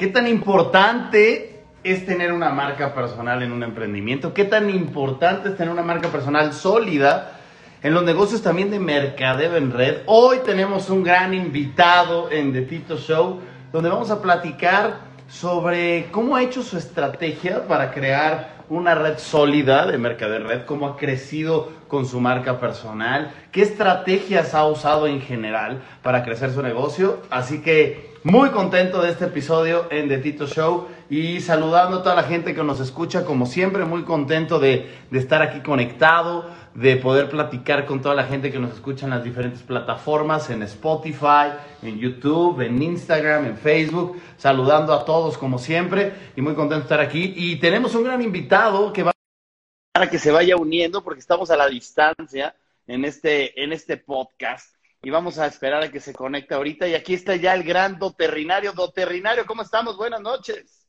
[0.00, 4.32] ¿Qué tan importante es tener una marca personal en un emprendimiento?
[4.32, 7.32] ¿Qué tan importante es tener una marca personal sólida
[7.82, 9.98] en los negocios también de mercadeo en red?
[10.06, 13.40] Hoy tenemos un gran invitado en The Tito Show,
[13.70, 19.84] donde vamos a platicar sobre cómo ha hecho su estrategia para crear una red sólida
[19.86, 25.08] de mercado en red, cómo ha crecido con su marca personal, qué estrategias ha usado
[25.08, 27.18] en general para crecer su negocio.
[27.30, 32.14] Así que muy contento de este episodio en The Tito Show y saludando a toda
[32.14, 36.96] la gente que nos escucha, como siempre, muy contento de, de, estar aquí conectado, de
[36.96, 41.50] poder platicar con toda la gente que nos escucha en las diferentes plataformas, en Spotify,
[41.82, 46.82] en YouTube, en Instagram, en Facebook, saludando a todos como siempre y muy contento de
[46.82, 47.34] estar aquí.
[47.36, 49.12] Y tenemos un gran invitado que va
[49.92, 52.54] para que se vaya uniendo porque estamos a la distancia
[52.86, 56.86] en este, en este podcast y vamos a esperar a que se conecte ahorita.
[56.86, 58.72] Y aquí está ya el gran doterrinario.
[58.72, 59.96] Doterrinario, ¿cómo estamos?
[59.96, 60.79] Buenas noches.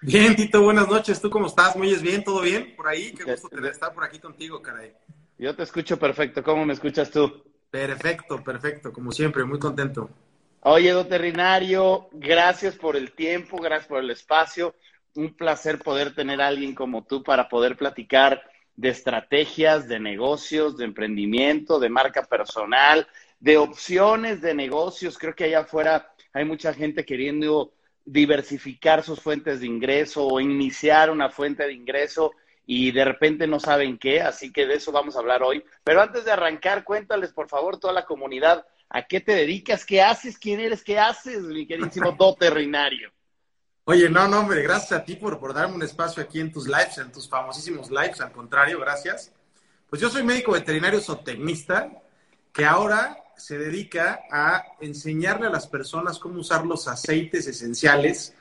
[0.00, 1.20] Bien, Tito, buenas noches.
[1.20, 1.74] ¿Tú cómo estás?
[1.74, 2.22] ¿Me oyes bien?
[2.22, 3.12] ¿Todo bien por ahí?
[3.12, 4.92] Qué gusto tener, estar por aquí contigo, caray.
[5.38, 6.42] Yo te escucho perfecto.
[6.44, 7.42] ¿Cómo me escuchas tú?
[7.68, 8.92] Perfecto, perfecto.
[8.92, 10.08] Como siempre, muy contento.
[10.60, 14.74] Oye, doterrinario, gracias por el tiempo, gracias por el espacio.
[15.14, 18.42] Un placer poder tener a alguien como tú para poder platicar
[18.76, 23.08] de estrategias, de negocios, de emprendimiento, de marca personal,
[23.40, 25.18] de opciones de negocios.
[25.18, 27.72] Creo que allá afuera hay mucha gente queriendo
[28.10, 32.32] diversificar sus fuentes de ingreso o iniciar una fuente de ingreso
[32.64, 35.62] y de repente no saben qué, así que de eso vamos a hablar hoy.
[35.84, 40.00] Pero antes de arrancar, cuéntales por favor toda la comunidad a qué te dedicas, qué
[40.00, 43.12] haces, quién eres, qué haces, mi queridísimo doterrinario.
[43.84, 46.66] Oye, no, no, hombre, gracias a ti por, por darme un espacio aquí en tus
[46.66, 49.32] lives, en tus famosísimos lives, al contrario, gracias.
[49.88, 51.90] Pues yo soy médico veterinario zootecnista,
[52.52, 58.34] que ahora se dedica a enseñarle a las personas cómo usar los aceites esenciales.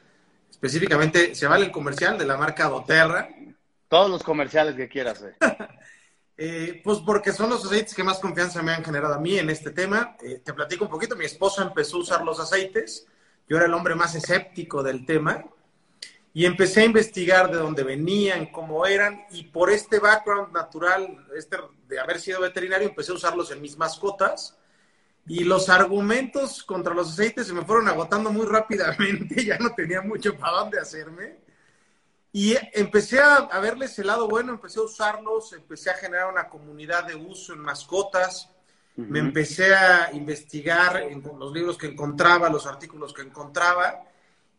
[0.50, 3.30] Específicamente, se vale el comercial de la marca doTERRA.
[3.88, 5.22] Todos los comerciales que quieras.
[5.22, 5.36] Eh.
[6.38, 9.50] eh, pues porque son los aceites que más confianza me han generado a mí en
[9.50, 10.18] este tema.
[10.22, 13.06] Eh, te platico un poquito, mi esposa empezó a usar los aceites.
[13.48, 15.46] Yo era el hombre más escéptico del tema.
[16.34, 21.58] Y empecé a investigar de dónde venían, cómo eran, y por este background natural, este
[21.88, 24.56] de haber sido veterinario, empecé a usarlos en mis mascotas
[25.28, 30.02] y los argumentos contra los aceites se me fueron agotando muy rápidamente, ya no tenía
[30.02, 31.40] mucho para dónde hacerme.
[32.32, 37.06] Y empecé a, verles el lado bueno, empecé a usarlos, empecé a generar una comunidad
[37.06, 38.50] de uso en mascotas,
[38.96, 44.04] me empecé a investigar en los libros que encontraba, los artículos que encontraba,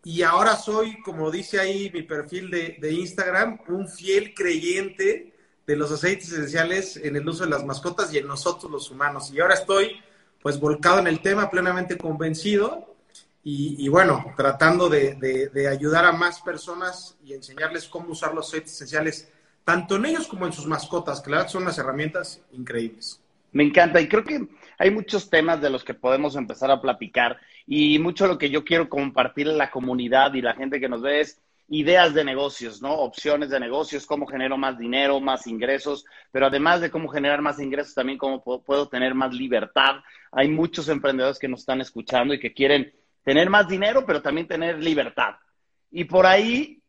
[0.05, 5.35] y ahora soy, como dice ahí mi perfil de, de Instagram, un fiel creyente
[5.67, 9.31] de los aceites esenciales en el uso de las mascotas y en nosotros los humanos.
[9.33, 10.01] Y ahora estoy
[10.43, 12.97] pues volcado en el tema, plenamente convencido
[13.43, 19.33] y, bueno, tratando de, ayudar a más personas y enseñarles cómo usar los aceites esenciales,
[19.65, 23.23] tanto en ellos como en sus mascotas, que la verdad son unas herramientas increíbles.
[23.53, 27.39] Me encanta y creo que hay muchos temas de los que podemos empezar a platicar
[27.67, 31.01] y mucho lo que yo quiero compartir en la comunidad y la gente que nos
[31.01, 32.93] ve es ideas de negocios, ¿no?
[32.95, 37.61] Opciones de negocios, cómo genero más dinero, más ingresos, pero además de cómo generar más
[37.61, 39.97] ingresos, también cómo puedo, tener más libertad.
[40.33, 42.93] Hay muchos emprendedores que nos están escuchando y que quieren
[43.23, 45.37] tener más dinero, pero también tener libertad.
[45.91, 46.83] Y por ahí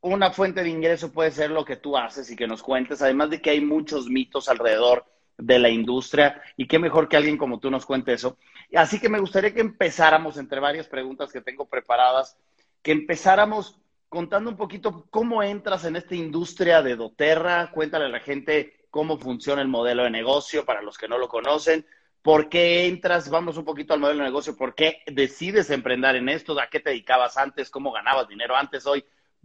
[0.00, 3.30] una fuente de ingreso puede ser lo que tú haces y que nos cuentes, además
[3.30, 5.06] de que hay muchos mitos alrededor
[5.38, 8.36] de la industria y qué mejor que alguien como tú nos cuente eso.
[8.74, 12.36] Así que me gustaría que empezáramos entre varias preguntas que tengo preparadas,
[12.82, 13.78] que empezáramos
[14.08, 17.70] contando un poquito cómo entras en esta industria de doTERRA.
[17.70, 21.28] Cuéntale a la gente cómo funciona el modelo de negocio para los que no lo
[21.28, 21.86] conocen.
[22.22, 23.30] ¿Por qué entras?
[23.30, 24.56] Vamos un poquito al modelo de negocio.
[24.56, 26.58] ¿Por qué decides emprender en esto?
[26.60, 27.70] ¿A qué te dedicabas antes?
[27.70, 28.86] ¿Cómo ganabas dinero antes?
[28.86, 29.04] Hoy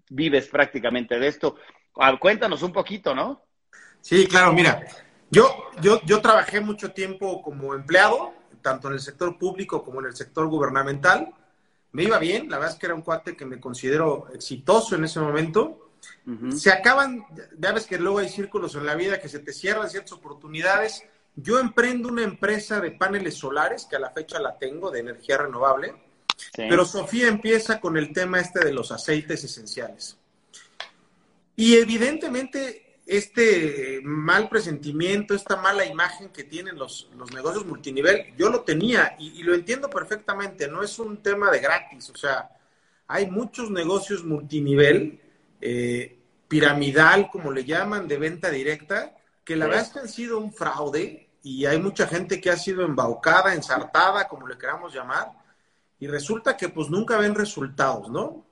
[0.09, 1.55] vives prácticamente de esto.
[1.97, 3.45] Ah, cuéntanos un poquito, ¿no?
[4.01, 4.83] Sí, claro, mira,
[5.29, 10.07] yo, yo, yo trabajé mucho tiempo como empleado, tanto en el sector público como en
[10.07, 11.33] el sector gubernamental
[11.93, 15.05] me iba bien, la verdad es que era un cuate que me considero exitoso en
[15.05, 15.91] ese momento.
[16.55, 17.25] Se acaban,
[17.57, 21.03] ya ves que luego hay círculos en la vida que se te cierran ciertas oportunidades.
[21.35, 25.37] Yo emprendo una empresa de paneles solares, que a la fecha la tengo, de energía
[25.37, 25.93] renovable,
[26.55, 30.17] pero Sofía empieza con el tema este de los aceites esenciales.
[31.55, 32.82] Y evidentemente
[33.17, 39.43] este mal presentimiento, esta mala imagen que tienen los, negocios multinivel, yo lo tenía y,
[39.43, 42.49] lo entiendo perfectamente, no es un tema de gratis, o sea,
[43.07, 45.19] hay muchos negocios multinivel,
[45.61, 46.17] eh,
[46.47, 50.53] piramidal, como le llaman, de venta directa, que la verdad es que han sido un
[50.53, 55.31] fraude y hay mucha gente que ha sido embaucada, ensartada, como le queramos llamar,
[55.99, 58.45] y resulta que pues nunca ven resultados, ¿no?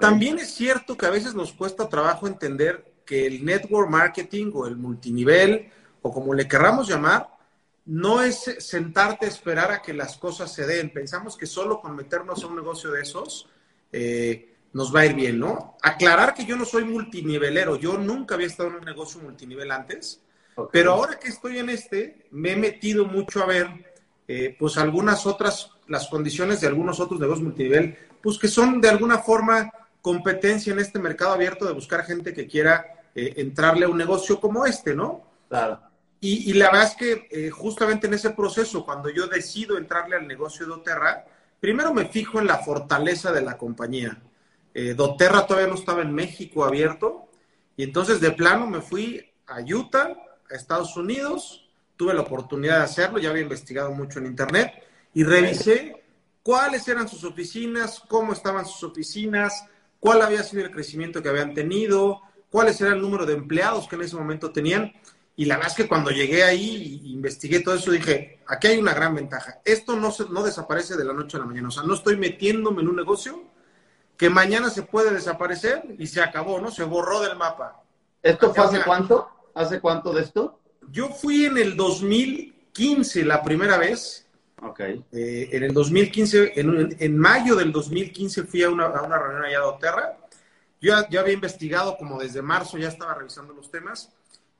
[0.00, 4.66] También es cierto que a veces nos cuesta trabajo entender que el network marketing o
[4.66, 5.70] el multinivel,
[6.02, 7.28] o como le querramos llamar,
[7.86, 10.92] no es sentarte a esperar a que las cosas se den.
[10.92, 13.48] Pensamos que solo con meternos a un negocio de esos
[13.92, 15.76] eh, nos va a ir bien, ¿no?
[15.82, 20.20] Aclarar que yo no soy multinivelero, yo nunca había estado en un negocio multinivel antes,
[20.72, 23.68] pero ahora que estoy en este, me he metido mucho a ver,
[24.26, 28.88] eh, pues algunas otras, las condiciones de algunos otros negocios multinivel, pues que son de
[28.88, 29.70] alguna forma
[30.04, 32.84] competencia en este mercado abierto de buscar gente que quiera
[33.14, 35.24] eh, entrarle a un negocio como este, ¿no?
[35.48, 35.80] Claro.
[36.20, 40.26] Y, la verdad es que eh, justamente en ese proceso, cuando yo decido entrarle al
[40.26, 41.24] negocio de Doterra,
[41.58, 44.22] primero me fijo en la fortaleza de la compañía.
[44.74, 47.30] Eh, Doterra todavía no estaba en México abierto,
[47.74, 50.16] y entonces de plano me fui a Utah,
[50.50, 54.70] a Estados Unidos, tuve la oportunidad de hacerlo, ya había investigado mucho en Internet,
[55.14, 56.04] y revisé
[56.42, 59.66] cuáles eran sus oficinas, cómo estaban sus oficinas,
[60.04, 62.20] cuál había sido el crecimiento que habían tenido,
[62.50, 64.92] cuáles eran el número de empleados que en ese momento tenían.
[65.34, 68.76] Y la verdad es que cuando llegué ahí y investigué todo eso, dije, aquí hay
[68.76, 69.62] una gran ventaja.
[69.64, 71.68] Esto no, se, no desaparece de la noche a la mañana.
[71.68, 73.44] O sea, no estoy metiéndome en un negocio
[74.18, 76.70] que mañana se puede desaparecer y se acabó, ¿no?
[76.70, 77.82] Se borró del mapa.
[78.22, 79.30] ¿Esto fue hace cuánto?
[79.54, 80.60] ¿Hace cuánto de esto?
[80.90, 84.23] Yo fui en el 2015 la primera vez.
[84.62, 84.80] Ok.
[84.80, 89.44] Eh, en el 2015, en, en, mayo del 2015 fui a una, a una reunión
[89.44, 90.16] allá de Oterra.
[90.80, 94.10] Yo ya, había investigado como desde marzo, ya estaba revisando los temas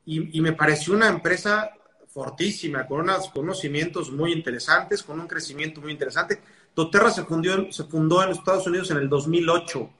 [0.06, 1.70] y, me pareció una empresa
[2.08, 6.40] fortísima, con unos conocimientos muy interesantes, con un crecimiento muy interesante.
[6.75, 9.90] Doterra se, fundió, se fundó en Estados Unidos en el 2008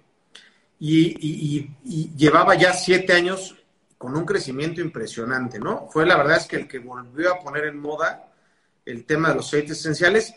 [0.81, 1.69] y,
[2.17, 3.57] llevaba ya siete años
[3.99, 5.89] con un crecimiento impresionante, ¿no?
[5.91, 8.34] Fue la verdad es que el que volvió a poner en moda
[8.85, 10.35] el tema de los aceites esenciales.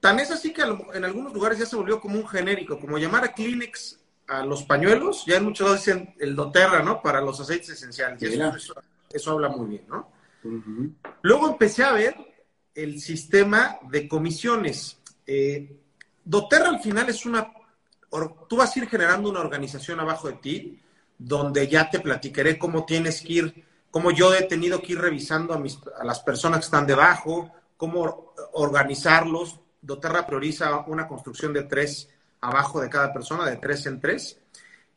[0.00, 3.24] Tan es así que en algunos lugares ya se volvió como un genérico, como llamar
[3.24, 7.02] a Kleenex a los pañuelos, ya en muchos dicen el doTERRA, ¿no?
[7.02, 8.22] Para los aceites esenciales.
[9.12, 10.10] eso, habla muy bien, ¿no?
[11.22, 12.16] Luego empecé a ver
[12.74, 14.98] el sistema de comisiones.
[15.26, 15.76] Eh,
[16.24, 17.50] doTERRA al final es una...
[18.48, 20.80] Tú vas a ir generando una organización abajo de ti,
[21.18, 25.52] donde ya te platicaré cómo tienes que ir, cómo yo he tenido que ir revisando
[25.52, 29.60] a, mis, a las personas que están debajo, cómo organizarlos.
[29.80, 32.08] doTERRA prioriza una construcción de tres
[32.40, 34.38] abajo de cada persona, de tres en tres,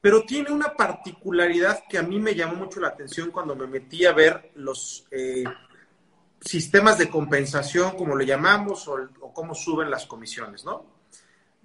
[0.01, 4.05] pero tiene una particularidad que a mí me llamó mucho la atención cuando me metí
[4.05, 5.43] a ver los eh,
[6.41, 10.97] sistemas de compensación, como le llamamos, o, o, cómo suben las comisiones, ¿no?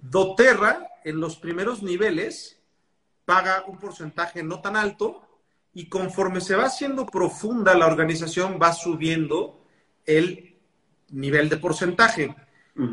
[0.03, 2.59] doTERRA, en los primeros niveles,
[3.25, 5.21] paga un porcentaje no tan alto
[5.73, 9.61] y conforme se va haciendo profunda la organización, va subiendo
[10.05, 10.52] el
[11.13, 12.35] nivel de porcentaje.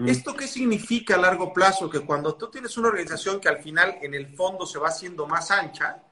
[0.07, 1.89] ¿Esto qué significa a largo plazo?
[1.89, 5.27] Que cuando tú tienes una organización que al final en el fondo se va haciendo
[5.27, 6.03] más ancha,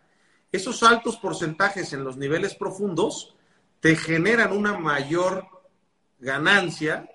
[0.50, 3.36] esos altos porcentajes en los niveles profundos
[3.80, 5.46] te generan una mayor
[6.18, 7.08] ganancia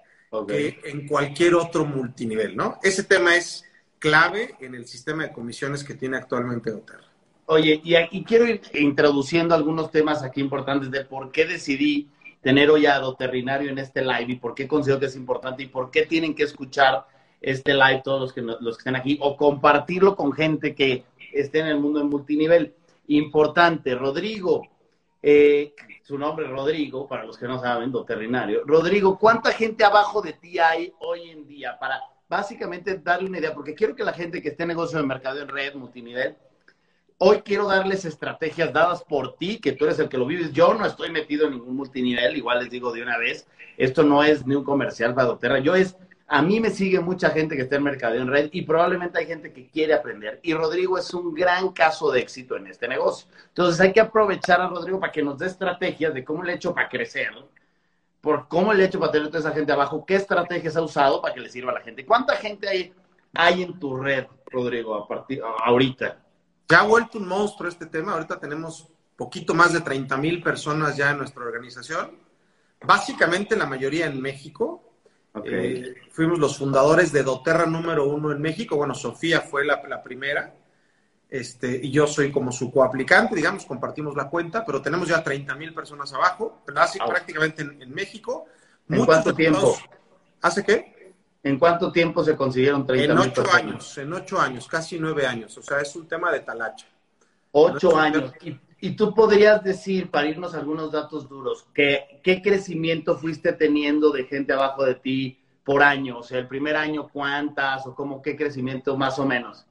[0.47, 2.79] que en cualquier otro multinivel, ¿no?
[2.81, 3.65] Ese tema es
[3.99, 7.05] clave en el sistema de comisiones que tiene actualmente Oterra.
[7.45, 12.09] Oye, y aquí quiero ir introduciendo algunos temas aquí importantes de por qué decidí
[12.43, 15.67] tener hoy a Doterrinario en este live y por qué considero que es importante y
[15.67, 17.07] por qué tienen que escuchar
[17.41, 21.59] este live todos los que, los que estén aquí o compartirlo con gente que esté
[21.59, 22.75] en el mundo en multinivel.
[23.07, 24.67] Importante, Rodrigo,
[25.21, 25.73] eh,
[26.03, 28.63] su nombre es Rodrigo, para los que no saben, Doterrinario.
[28.65, 31.77] Rodrigo, ¿cuánta gente abajo de ti hay hoy en día?
[31.79, 35.05] Para básicamente darle una idea, porque quiero que la gente que esté en negocio de
[35.05, 36.35] mercado en red, multinivel,
[37.17, 40.51] Hoy quiero darles estrategias dadas por ti, que tú eres el que lo vives.
[40.51, 44.23] Yo no estoy metido en ningún multinivel, igual les digo de una vez, esto no
[44.23, 45.95] es ni un comercial para Doterra, yo es,
[46.27, 49.25] a mí me sigue mucha gente que está en mercado en red y probablemente hay
[49.25, 50.39] gente que quiere aprender.
[50.43, 53.27] Y Rodrigo es un gran caso de éxito en este negocio.
[53.49, 56.55] Entonces hay que aprovechar a Rodrigo para que nos dé estrategias de cómo le he
[56.55, 57.31] hecho para crecer,
[58.21, 61.21] por cómo le he hecho para tener toda esa gente abajo, qué estrategias ha usado
[61.21, 62.05] para que le sirva a la gente.
[62.05, 62.93] ¿Cuánta gente hay,
[63.33, 66.22] hay en tu red, Rodrigo, a partir, ahorita?
[66.69, 68.13] Ya ha vuelto un monstruo este tema.
[68.13, 72.17] Ahorita tenemos poquito más de 30 mil personas ya en nuestra organización.
[72.81, 74.89] Básicamente la mayoría en México.
[75.43, 78.75] Eh, fuimos los fundadores de doTERRA número uno en México.
[78.75, 80.55] Bueno, Sofía fue la, primera.
[81.29, 85.55] Este, y yo soy como su coaplicante, digamos, compartimos la cuenta, pero tenemos ya 30
[85.55, 88.45] mil personas abajo, así prácticamente en, México.
[88.87, 89.75] ¿En cuánto tiempo?
[90.41, 90.92] ¿Hace qué?
[91.43, 95.57] ¿En cuánto tiempo se consiguieron 30 En ocho años, en ocho años, casi nueve años.
[95.57, 96.87] O sea, es un tema de talacha.
[97.51, 98.31] Ocho años.
[98.79, 104.11] Y, tú podrías decir, para irnos a algunos datos duros, que, ¿qué crecimiento fuiste teniendo
[104.11, 106.19] de gente abajo de ti por año?
[106.19, 107.85] O sea, el primer año, ¿cuántas?
[107.87, 109.65] ¿O cómo qué crecimiento más o menos?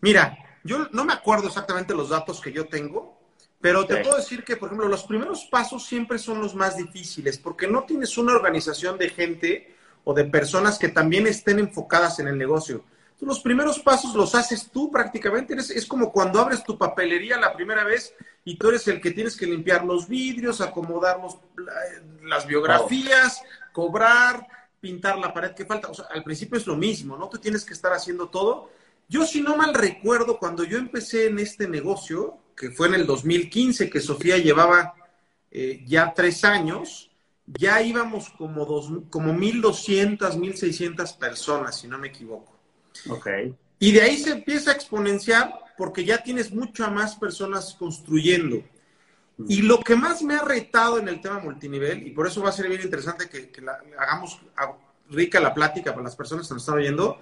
[0.00, 3.18] Mira, yo no me acuerdo exactamente los datos que yo tengo,
[3.60, 7.38] pero te puedo decir que, por ejemplo, los primeros pasos siempre son los más difíciles,
[7.38, 9.71] porque no tienes una organización de gente
[10.04, 12.84] o de personas que también estén enfocadas en el negocio.
[13.20, 15.54] los primeros pasos los haces tú prácticamente.
[15.54, 19.36] es como cuando abres tu papelería la primera vez y tú eres el que tienes
[19.36, 21.20] que limpiar los vidrios, acomodar
[22.24, 23.40] las biografías,
[23.72, 24.46] cobrar,
[24.80, 25.88] pintar la pared que falta.
[25.88, 27.28] O sea, al principio es lo mismo, ¿no?
[27.28, 28.70] Tú tienes que estar haciendo todo.
[29.08, 33.06] Yo, si no mal recuerdo, cuando yo empecé en este negocio, que fue en el
[33.06, 34.94] 2015, que Sofía llevaba
[35.50, 37.11] eh, ya tres años,
[37.58, 42.52] ya íbamos como, dos, como 1.200, 1.600 personas, si no me equivoco.
[43.08, 43.28] Ok.
[43.78, 48.62] Y de ahí se empieza a exponenciar porque ya tienes muchas más personas construyendo.
[49.48, 52.50] Y lo que más me ha retado en el tema multinivel, y por eso va
[52.50, 53.50] a ser bien interesante que,
[53.98, 54.40] hagamos
[55.10, 57.18] rica la plática para las personas que nos están oyendo,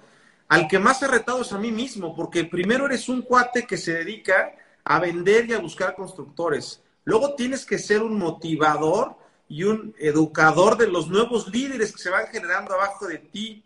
[0.49, 3.77] al que más ha retado es a mí mismo, porque primero eres un cuate que
[3.77, 6.83] se dedica a vender y a buscar constructores.
[7.05, 9.15] Luego tienes que ser un motivador
[9.51, 13.65] y un educador de los nuevos líderes que se van generando abajo de ti.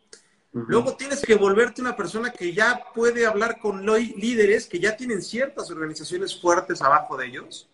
[0.52, 5.22] Luego tienes que volverte una persona que ya puede hablar con líderes que ya tienen
[5.22, 7.70] ciertas organizaciones fuertes abajo de ellos.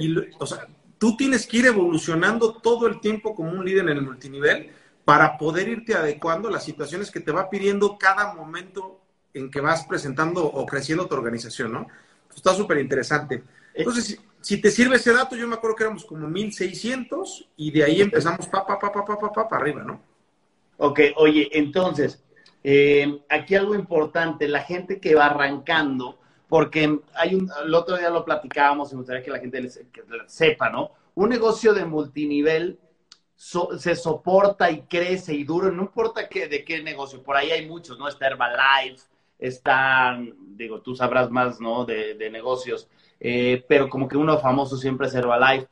[0.00, 0.66] Y, o sea,
[0.98, 4.72] tú tienes que ir evolucionando todo el tiempo como un líder en el multinivel
[5.04, 9.00] para poder irte adecuando a las situaciones que te va pidiendo cada momento
[9.34, 11.86] en que vas presentando o creciendo tu organización, ¿no?
[12.34, 13.44] está súper interesante.
[13.72, 17.84] Entonces, si, te sirve ese dato, yo me acuerdo que éramos como 1600 y de
[17.84, 20.00] ahí empezamos pa, pa, pa, pa, pa, pa, pa, para arriba, ¿no?
[20.78, 22.22] Ok, oye, entonces,
[22.62, 28.10] eh, aquí algo importante, la gente que va arrancando, porque hay un, el otro día
[28.10, 29.68] lo platicábamos y me gustaría que la gente
[30.26, 30.92] sepa, ¿no?
[31.14, 32.78] Un negocio de multinivel
[33.36, 37.68] se soporta y crece y dura, no importa qué, de qué negocio, por ahí hay
[37.68, 38.08] muchos, ¿no?
[38.08, 39.04] Está Herbalife,
[39.38, 41.84] están, digo, tú sabrás más, ¿no?
[41.84, 42.88] De, de negocios,
[43.20, 45.68] eh, pero como que uno famoso siempre es Herbalife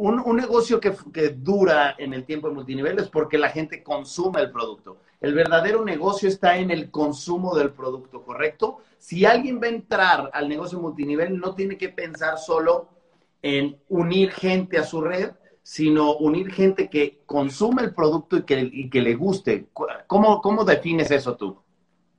[0.00, 0.94] un, negocio que,
[1.36, 4.96] dura en el tiempo de multinivel es porque la gente consume el producto.
[5.20, 8.78] El verdadero negocio está en el consumo del producto, ¿correcto?
[8.98, 12.88] Si alguien va a entrar al negocio multinivel, no tiene que pensar solo
[13.42, 18.88] en unir gente a su red, sino unir gente que consume el producto y que,
[18.90, 19.66] que le guste.
[20.06, 21.58] ¿Cómo, ¿Cómo defines eso tú?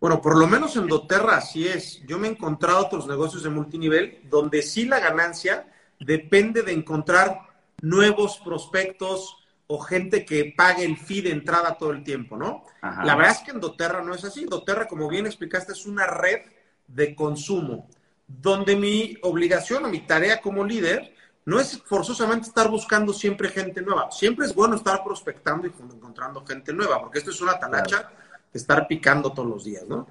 [0.01, 2.01] Bueno, por lo menos en doTERRA así es.
[2.07, 7.41] Yo me he encontrado otros negocios de multinivel donde sí la ganancia depende de encontrar
[7.83, 12.65] nuevos prospectos o gente que pague el fee de entrada todo el tiempo, ¿no?
[12.81, 14.45] La verdad es que en doTERRA no es así.
[14.45, 16.41] doTERRA, como bien explicaste, es una red
[16.87, 17.87] de consumo,
[18.27, 21.13] donde mi obligación o mi tarea como líder
[21.45, 24.09] no es forzosamente estar buscando siempre gente nueva.
[24.09, 28.09] Siempre es bueno estar prospectando y encontrando gente nueva, porque esto es una talacha
[28.53, 30.07] estar picando todos los días, ¿no?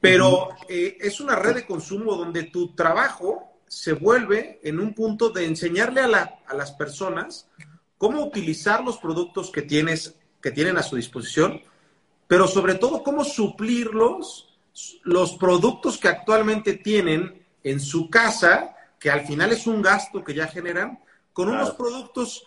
[0.00, 5.30] Pero eh, es una red de consumo donde tu trabajo se vuelve en un punto
[5.30, 7.48] de enseñarle a, las personas
[7.98, 11.62] cómo utilizar los productos que, tienes, que tienen a su disposición,
[12.26, 14.58] pero sobre todo cómo suplirlos,
[15.04, 20.34] los productos que actualmente tienen en su casa, que al final es un gasto que
[20.34, 21.00] ya generan,
[21.32, 22.44] con unos productos,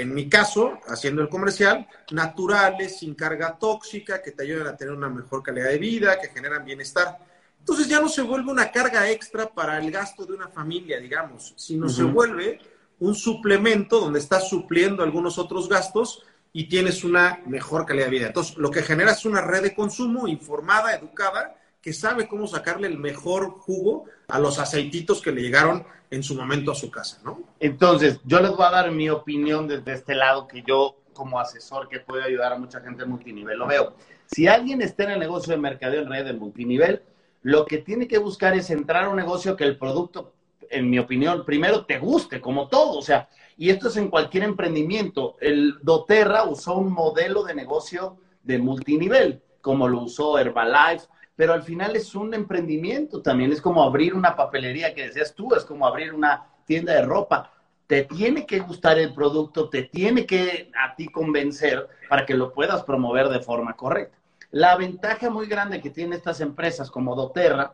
[0.00, 4.94] en mi caso, haciendo el comercial, naturales, sin carga tóxica, que te ayudan a tener
[4.94, 7.18] una mejor calidad de vida, que generan bienestar.
[7.58, 11.54] Entonces ya no se vuelve una carga extra para el gasto de una familia, digamos,
[11.56, 12.58] sino se vuelve
[12.98, 18.26] un suplemento donde estás supliendo algunos otros gastos y tienes una mejor calidad de vida.
[18.26, 22.88] Entonces, lo que genera es una red de consumo informada, educada, que sabe cómo sacarle
[22.88, 27.20] el mejor jugo a los aceititos que le llegaron en su momento a su casa,
[27.24, 27.40] ¿no?
[27.58, 31.88] Entonces, yo les voy a dar mi opinión desde este lado que yo como asesor
[31.88, 33.94] que puede ayudar a mucha gente en multinivel lo veo.
[34.26, 37.02] Si alguien está en el negocio de mercadeo en red de multinivel,
[37.42, 40.34] lo que tiene que buscar es entrar a un negocio que el producto,
[40.70, 42.98] en mi opinión, primero te guste, como todo.
[42.98, 45.36] O sea, y esto es en cualquier emprendimiento.
[45.40, 51.06] El doTERRA usó un modelo de negocio de multinivel, como lo usó Herbalife,
[51.40, 53.50] pero al final es un emprendimiento también.
[53.50, 57.50] Es como abrir una papelería que decías tú, es como abrir una tienda de ropa.
[57.86, 62.52] Te tiene que gustar el producto, te tiene que a ti convencer para que lo
[62.52, 64.18] puedas promover de forma correcta.
[64.50, 67.72] La ventaja muy grande que tienen estas empresas como doTERRA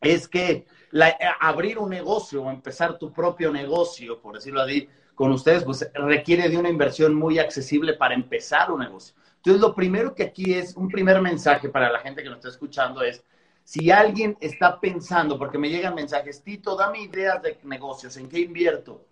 [0.00, 5.32] es que eh, abrir un negocio o empezar tu propio negocio, por decirlo así, con
[5.32, 9.16] ustedes, pues requiere de una inversión muy accesible para empezar un negocio.
[9.44, 12.48] Entonces, lo primero que aquí es, un primer mensaje para la gente que nos está
[12.48, 13.22] escuchando es,
[13.62, 18.40] si alguien está pensando, porque me llegan mensajes, Tito, dame ideas de negocios, ¿en qué
[18.40, 19.04] invierto?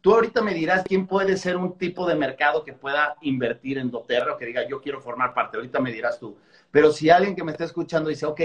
[0.00, 3.90] Tú ahorita me dirás quién puede ser un tipo de mercado que pueda invertir en
[3.90, 5.56] doTERRA o que diga yo quiero formar parte.
[5.56, 6.36] Ahorita me dirás tú.
[6.70, 8.40] Pero si alguien que me está escuchando dice, ok,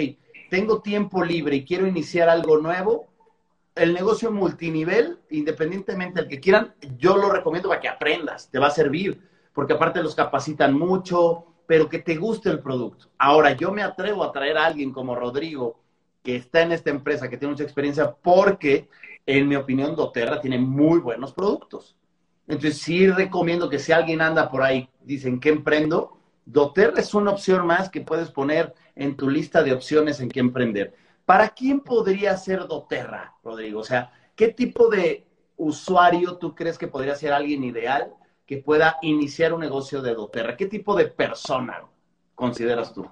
[0.50, 3.08] tengo tiempo libre y quiero iniciar algo nuevo,
[3.75, 8.67] el negocio multinivel, independientemente del que quieran, yo lo recomiendo para que aprendas, te va
[8.67, 9.20] a servir,
[9.57, 13.07] porque aparte los capacitan mucho, pero que te guste el producto.
[13.17, 15.79] Ahora, yo me atrevo a traer a alguien como Rodrigo,
[16.21, 18.87] que está en esta empresa, que tiene mucha experiencia, porque,
[19.25, 21.97] en mi opinión, doTERRA tiene muy buenos productos.
[22.47, 26.19] Entonces, sí recomiendo que si alguien anda por ahí, dicen, ¿qué emprendo?
[26.45, 30.39] doTERRA es una opción más que puedes poner en tu lista de opciones en qué
[30.39, 30.93] emprender.
[31.25, 33.79] ¿Para quién podría ser doTERRA, Rodrigo?
[33.79, 38.13] O sea, ¿qué tipo de usuario tú crees que podría ser alguien ideal
[38.48, 40.58] que pueda iniciar un negocio de doTERRA?
[40.58, 41.84] ¿Qué tipo de persona
[42.34, 43.08] consideras tú?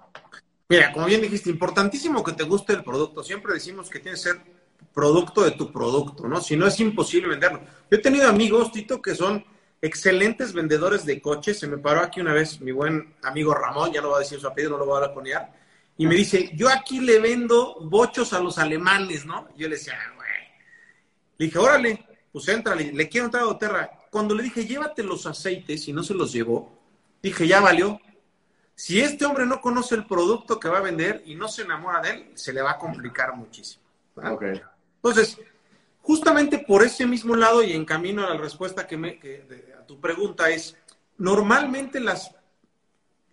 [0.68, 3.22] Mira, como bien dijiste, importantísimo que te guste el producto.
[3.24, 4.42] Siempre decimos que tiene que ser
[4.94, 6.42] producto de tu producto, ¿no?
[6.42, 7.60] Si no es imposible venderlo.
[7.92, 9.46] Yo he tenido amigos, Tito, que son
[9.82, 11.60] excelentes vendedores de coches.
[11.60, 14.40] Se me paró aquí una vez mi buen amigo Ramón, ya no voy a decir
[14.40, 15.42] su apellido, no lo voy a poner,
[15.98, 19.48] y me dice, yo aquí le vendo bochos a los alemanes, ¿no?
[19.56, 20.28] Yo le decía, ah, güey.
[21.38, 23.90] Le dije, órale, pues entra, le, quiero entrar a Doterra.
[24.16, 26.72] Cuando le dije, llévate los aceites y no se los llevó,
[27.22, 28.00] dije, ya valió,
[28.74, 32.00] si este hombre no conoce el producto que va a vender y no se enamora
[32.00, 33.84] de él, se le va a complicar muchísimo.
[34.96, 35.38] Entonces,
[36.00, 39.20] justamente por ese mismo lado y en camino a la respuesta que, me,
[39.78, 40.78] a tu pregunta es,
[41.18, 42.34] normalmente las,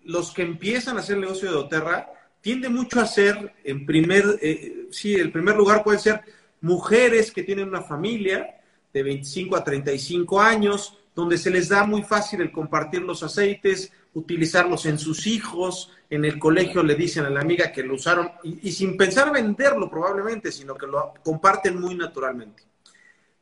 [0.03, 4.37] los que empiezan a hacer el negocio de doTERRA tiende mucho a ser, en primer,
[4.43, 6.23] eh, sí, el primer lugar puede ser
[6.61, 8.59] mujeres que tienen una familia
[8.93, 13.93] de 25 a 35 años, donde se les da muy fácil el compartir los aceites,
[14.15, 18.31] utilizarlos en sus hijos, en el colegio le dicen a la amiga que lo usaron,
[18.43, 22.65] y, sin pensar venderlo probablemente, sino que lo comparten muy naturalmente.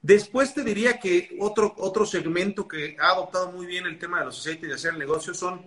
[0.02, 4.26] Después te diría que otro, otro segmento que ha adoptado muy bien el tema de
[4.26, 5.62] los aceites y hacer el negocio son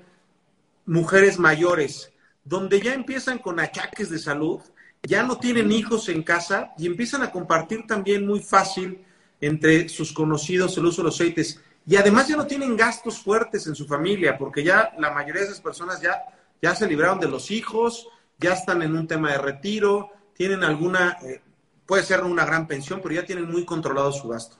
[0.85, 2.11] mujeres mayores,
[2.43, 4.59] donde ya empiezan con achaques de salud,
[5.03, 9.05] ya no tienen hijos en casa y empiezan a compartir también muy fácil
[9.45, 11.59] entre sus conocidos el uso de los aceites.
[11.85, 15.47] Y además ya no tienen gastos fuertes en su familia, porque ya la mayoría de
[15.47, 16.15] esas personas ya,
[16.61, 18.07] ya se libraron de los hijos,
[18.39, 21.41] ya están en un tema de retiro, tienen alguna, eh,
[21.85, 24.55] puede ser una gran pensión, pero ya tienen muy controlado su gasto.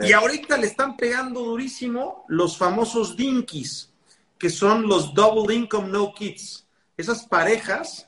[0.00, 3.90] Y ahorita le están pegando durísimo los famosos dinkies,
[4.36, 6.66] que son los Double Income No Kids.
[6.94, 8.06] Esas parejas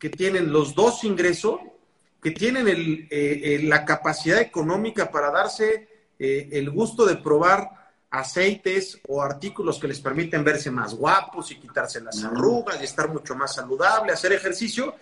[0.00, 1.60] que tienen los dos ingresos,
[2.24, 7.68] que tienen el, eh, eh, la capacidad económica para darse el gusto de probar
[8.14, 13.08] aceites o artículos que les permiten verse más guapos y quitarse las arrugas y estar
[13.08, 14.94] mucho más saludable, hacer ejercicio.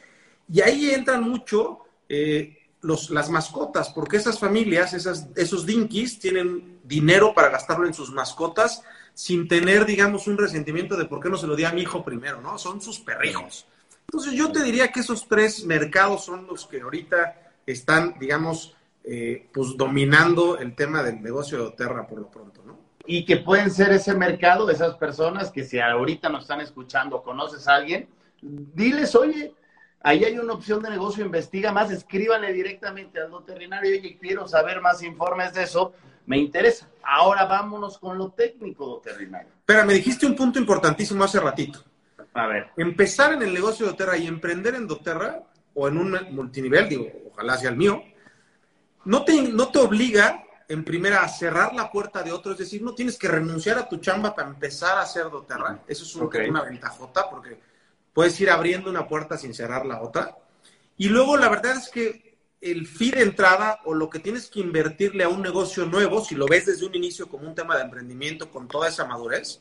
[0.50, 6.80] Y ahí entran mucho eh, los, las mascotas, porque esas familias, esas, esos dinkies, tienen
[6.82, 8.82] dinero para gastarlo en sus mascotas
[9.14, 12.02] sin tener, digamos, un resentimiento de por qué no se lo di a mi hijo
[12.02, 12.58] primero, ¿no?
[12.58, 13.66] Son sus perrijos.
[14.12, 19.48] Entonces yo te diría que esos tres mercados son los que ahorita están, digamos, eh,
[19.52, 22.92] pues dominando el tema del negocio de Terra por lo pronto, ¿no?
[23.06, 27.66] y que pueden ser ese mercado esas personas que si ahorita nos están escuchando, conoces
[27.68, 28.08] a alguien,
[28.40, 29.54] diles, oye,
[30.02, 34.80] ahí hay una opción de negocio, investiga más, escríbanle directamente al veterinario, oye, quiero saber
[34.80, 35.92] más informes de eso,
[36.26, 36.88] me interesa.
[37.02, 39.50] Ahora vámonos con lo técnico, veterinario.
[39.66, 41.82] Pero me dijiste un punto importantísimo hace ratito.
[42.34, 42.70] A ver.
[42.76, 45.42] Empezar en el negocio de doTERRA y emprender en doTERRA
[45.74, 48.02] o en un multinivel, digo, ojalá sea el mío,
[49.04, 52.82] no te, no te obliga en primera, a cerrar la puerta de otro, es decir,
[52.82, 55.82] no tienes que renunciar a tu chamba para empezar a hacer doTERRA.
[55.86, 57.58] Eso es una ventajota porque
[58.12, 60.34] puedes ir abriendo una puerta sin cerrar la otra.
[60.96, 64.60] Y luego la verdad es que el fee de entrada o lo que tienes que
[64.60, 67.82] invertirle a un negocio nuevo, si lo ves desde un inicio como un tema de
[67.82, 69.60] emprendimiento con toda esa madurez,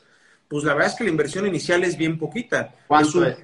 [0.52, 2.74] pues la verdad es que la inversión inicial es bien poquita.
[2.86, 3.38] ¿Cuánto es?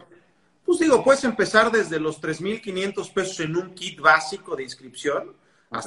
[0.62, 5.34] Pues digo, puedes empezar desde los 3.500 pesos en un kit básico de inscripción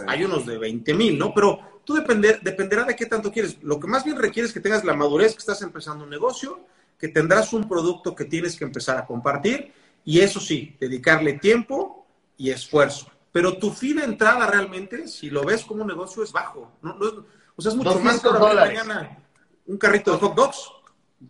[0.08, 1.32] hay unos de 20 mil, ¿no?
[1.32, 3.58] Pero tú depender, dependerá de qué tanto quieres.
[3.62, 6.62] Lo que más bien requiere es que tengas la madurez, que estás empezando un negocio,
[6.98, 9.72] que tendrás un producto que tienes que empezar a compartir
[10.04, 13.12] y eso sí, dedicarle tiempo y esfuerzo.
[13.32, 16.72] Pero tu fin de entrada realmente, si lo ves como un negocio, es bajo.
[16.82, 16.98] No,
[17.56, 19.18] o sea, es mucho más caro mañana
[19.66, 20.72] un carrito de hot dogs.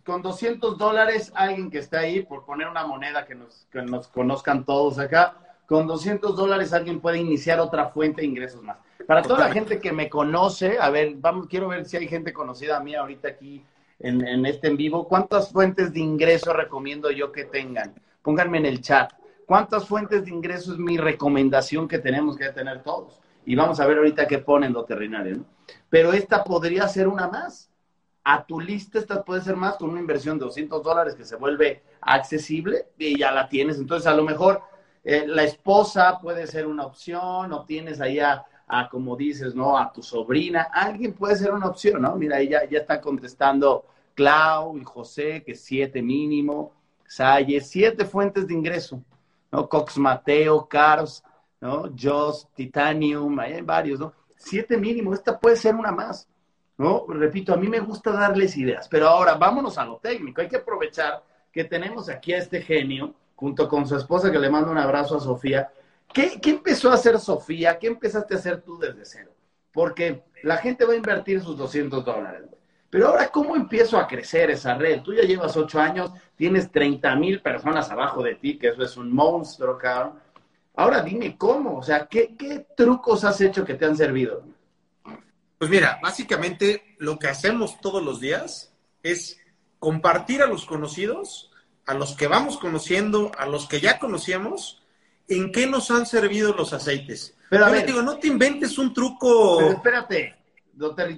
[0.04, 4.08] Con 200 dólares, alguien que está ahí, por poner una moneda que nos, que nos
[4.08, 8.76] conozcan todos acá, con 200 dólares alguien puede iniciar otra fuente de ingresos más.
[9.06, 12.32] Para toda la gente que me conoce, a ver, vamos, quiero ver si hay gente
[12.32, 13.64] conocida a mí ahorita aquí
[13.98, 15.08] en, este en vivo.
[15.08, 17.94] ¿Cuántas fuentes de ingreso recomiendo yo que tengan?
[18.22, 19.12] Pónganme en el chat.
[19.46, 23.20] ¿Cuántas fuentes de ingreso es mi recomendación que tenemos que tener todos?
[23.44, 25.44] Y vamos a ver ahorita qué ponen lo terrenario, ¿no?
[25.90, 27.71] Pero esta podría ser una más.
[28.24, 31.36] A tu lista esta puede ser más con una inversión de 200 dólares que se
[31.36, 33.78] vuelve accesible y ya la tienes.
[33.78, 34.62] Entonces, a lo mejor
[35.04, 38.44] eh, la esposa puede ser una opción, o tienes ahí a,
[38.90, 39.76] como dices, ¿no?
[39.76, 42.14] A tu sobrina, alguien puede ser una opción, ¿no?
[42.16, 46.72] Mira, ella ya está contestando Clau y José, que siete mínimo,
[47.06, 49.02] Salle, siete fuentes de ingreso,
[49.50, 49.68] ¿no?
[49.68, 51.22] Cox Mateo, Cars,
[51.60, 51.92] ¿no?
[52.00, 54.14] Joss, Titanium, hay varios, ¿no?
[54.36, 56.26] Siete mínimo, esta puede ser una más,
[56.78, 57.06] ¿no?
[57.08, 60.56] Repito, a mí me gusta darles ideas, pero ahora vámonos a lo técnico, hay que
[60.56, 64.78] aprovechar que tenemos aquí a este genio, junto con su esposa, que le mando un
[64.78, 65.70] abrazo a Sofía.
[66.12, 67.78] ¿Qué, empezó a hacer Sofía?
[67.78, 69.32] ¿Qué empezaste a hacer tú desde cero?
[69.72, 72.44] Porque la gente va a invertir sus 200 dólares.
[72.88, 75.00] Pero ahora, ¿cómo empiezo a crecer esa red?
[75.02, 78.96] Tú ya llevas ocho años, tienes 30 mil personas abajo de ti, que eso es
[78.96, 80.20] un monstruo, cabrón.
[80.74, 84.44] Ahora dime cómo, o sea, ¿qué, ¿qué trucos has hecho que te han servido?
[85.62, 88.72] Pues mira, básicamente lo que hacemos todos los días
[89.04, 89.38] es
[89.78, 91.52] compartir a los conocidos
[91.86, 94.82] a los que vamos conociendo, a los que ya conocíamos,
[95.28, 97.36] en qué nos han servido los aceites.
[97.48, 99.58] Pero a ver, digo, no te inventes un truco.
[99.58, 100.34] Pero espérate,
[100.72, 101.08] doctor,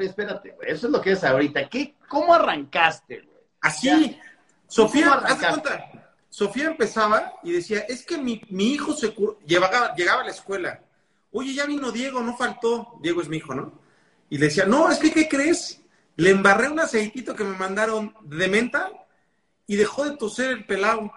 [0.00, 1.68] espérate, eso es lo que es ahorita.
[1.68, 3.44] ¿Qué, ¿Cómo arrancaste, güey?
[3.60, 4.18] Así,
[4.66, 10.24] Sofía, haz cuenta, Sofía empezaba y decía, es que mi, hijo se llegaba, llegaba a
[10.24, 10.80] la escuela.
[11.32, 12.94] Oye, ya vino Diego, no faltó.
[13.02, 13.78] Diego es mi hijo, ¿no?
[14.30, 15.82] Y le decía, no, es que, ¿qué crees?
[16.16, 18.90] Le embarré un aceitito que me mandaron de menta
[19.66, 21.12] y dejó de toser el pelado.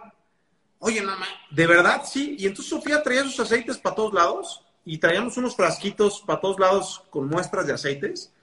[0.79, 2.01] Oye, mamá, ¿de verdad?
[2.05, 2.35] Sí.
[2.39, 6.59] Y entonces Sofía traía sus aceites para todos lados y traíamos unos frasquitos para todos
[6.59, 8.33] lados con muestras de aceites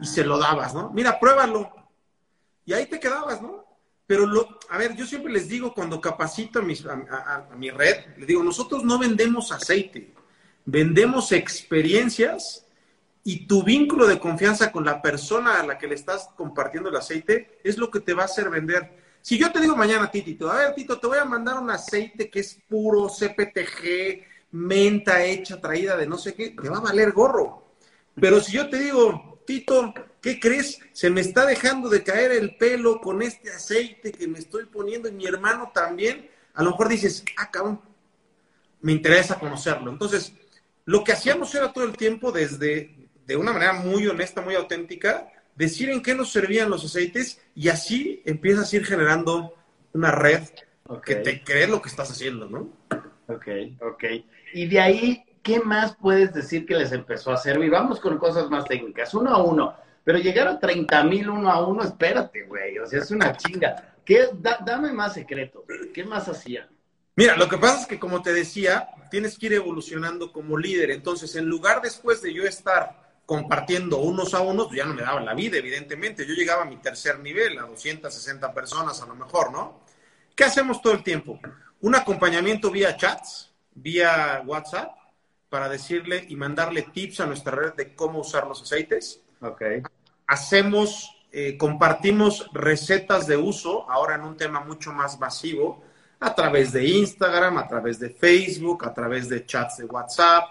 [0.00, 0.90] y se lo dabas, ¿no?
[0.90, 1.72] Mira, pruébalo.
[2.64, 3.64] Y ahí te quedabas, ¿no?
[4.06, 8.26] Pero, lo, a ver, yo siempre les digo cuando capacito a, a mi red, les
[8.26, 10.14] digo, nosotros no vendemos aceite,
[10.64, 12.64] vendemos experiencias
[13.28, 16.96] y tu vínculo de confianza con la persona a la que le estás compartiendo el
[16.96, 18.90] aceite es lo que te va a hacer vender.
[19.20, 22.30] Si yo te digo mañana, Tito, a ver, Tito, te voy a mandar un aceite
[22.30, 27.12] que es puro CPTG, menta hecha, traída de no sé qué, te va a valer
[27.12, 27.74] gorro.
[28.18, 30.78] Pero si yo te digo, Tito, ¿qué crees?
[30.94, 35.06] Se me está dejando de caer el pelo con este aceite que me estoy poniendo
[35.06, 37.78] y mi hermano también, a lo mejor dices, ah, cabrón,
[38.80, 39.90] me interesa conocerlo.
[39.90, 40.32] Entonces,
[40.86, 45.30] lo que hacíamos era todo el tiempo desde, de una manera muy honesta, muy auténtica,
[45.54, 49.54] decir en qué nos servían los aceites y así empiezas a ir generando
[49.92, 50.42] una red
[51.04, 52.72] que te cree lo que estás haciendo, ¿no?
[53.26, 53.46] Ok,
[53.82, 54.04] ok.
[54.54, 57.70] Y de ahí, ¿qué más puedes decir que les empezó a servir?
[57.70, 59.76] Vamos con cosas más técnicas, uno a uno.
[60.04, 62.78] Pero llegar a 30 mil uno a uno, espérate, güey.
[62.78, 63.94] O sea, es una chinga.
[64.06, 64.30] ¿Qué,
[64.64, 65.64] dame más secretos.
[65.92, 66.66] ¿Qué más hacían?
[67.14, 70.92] Mira, lo que pasa es que, como te decía, tienes que ir evolucionando como líder.
[70.92, 75.02] Entonces, en lugar después de yo estar compartiendo unos a unos, pues ya no me
[75.02, 76.26] daban la vida, evidentemente.
[76.26, 79.80] Yo llegaba a mi tercer nivel, a 260 personas a lo mejor, ¿no?
[80.34, 81.38] ¿Qué hacemos todo el tiempo?
[81.82, 84.96] Un acompañamiento vía chats, vía WhatsApp,
[85.50, 89.20] para decirle y mandarle tips a nuestra red de cómo usar los aceites.
[89.42, 89.62] Ok.
[90.26, 95.84] Hacemos, eh, compartimos recetas de uso, ahora en un tema mucho más masivo,
[96.18, 100.44] a través de Instagram, a través de Facebook, a través de chats de WhatsApp,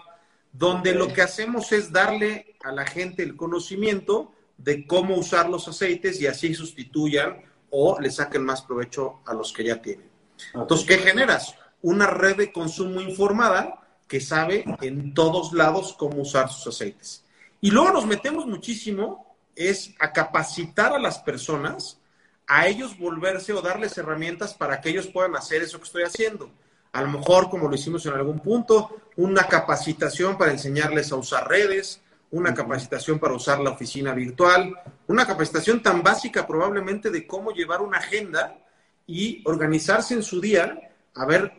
[0.52, 5.68] donde lo que hacemos es darle a la gente el conocimiento de cómo usar los
[5.68, 10.08] aceites y así sustituyan o le saquen más provecho a los que ya tienen.
[10.54, 11.54] Entonces, ¿qué generas?
[11.82, 17.24] Una red de consumo informada que sabe en todos lados cómo usar sus aceites.
[17.60, 22.00] Y luego nos metemos muchísimo es a capacitar a las personas,
[22.46, 26.50] a ellos volverse o darles herramientas para que ellos puedan hacer eso que estoy haciendo
[26.92, 31.48] a lo mejor, como lo hicimos en algún punto, una capacitación para enseñarles a usar
[31.48, 34.74] redes, una capacitación para usar la oficina virtual,
[35.06, 38.58] una capacitación tan básica probablemente de cómo llevar una agenda
[39.06, 40.78] y organizarse en su día
[41.14, 41.52] a ver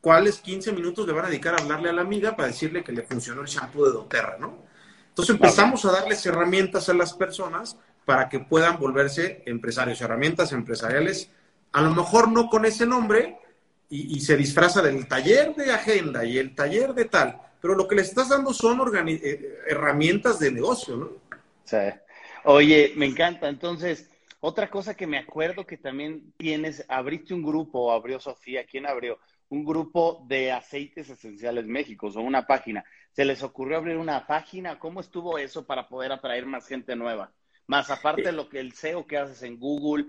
[0.00, 2.92] cuáles 15 minutos le van a dedicar a hablarle a la amiga para decirle que
[2.92, 4.58] le funcionó el shampoo de doTERRA, ¿no?
[5.08, 11.30] Entonces empezamos a darles herramientas a las personas para que puedan volverse empresarios, herramientas empresariales,
[11.72, 13.38] a lo mejor no con ese nombre,
[13.90, 17.96] y, se disfraza del taller de agenda y el taller de tal, pero lo que
[17.96, 21.10] le estás dando son eh, herramientas de negocio, ¿no?
[21.64, 21.76] Sí.
[22.44, 23.48] Oye, me encanta.
[23.48, 28.64] Entonces, otra cosa que me acuerdo que también tienes, abriste un grupo, o abrió Sofía,
[28.64, 29.18] ¿quién abrió?
[29.48, 32.84] Un grupo de aceites esenciales México, o una página.
[33.12, 34.78] ¿Se les ocurrió abrir una página?
[34.78, 37.32] ¿Cómo estuvo eso para poder atraer más gente nueva?
[37.66, 40.06] Más aparte de lo que el SEO que haces en Google,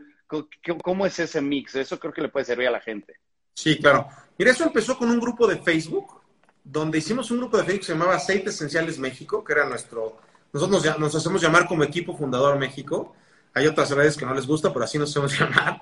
[0.83, 1.75] ¿cómo es ese mix?
[1.75, 3.15] Eso creo que le puede servir a la gente.
[3.61, 4.07] Sí, claro.
[4.37, 6.21] Mira, eso empezó con un grupo de Facebook,
[6.63, 10.17] donde hicimos un grupo de Facebook que se llamaba Aceites Esenciales México, que era nuestro,
[10.53, 13.13] nosotros nos, hacemos llamar como equipo fundador México.
[13.53, 15.81] Hay otras redes que no les gusta, pero así nos hacemos llamar.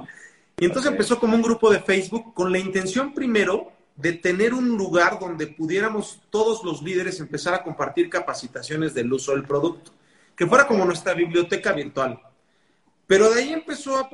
[0.57, 4.75] Y entonces empezó como un grupo de Facebook con la intención primero de tener un
[4.75, 9.91] lugar donde pudiéramos todos los líderes empezar a compartir capacitaciones del uso del producto,
[10.35, 12.19] que fuera como nuestra biblioteca virtual.
[13.05, 14.09] Pero de ahí empezó a,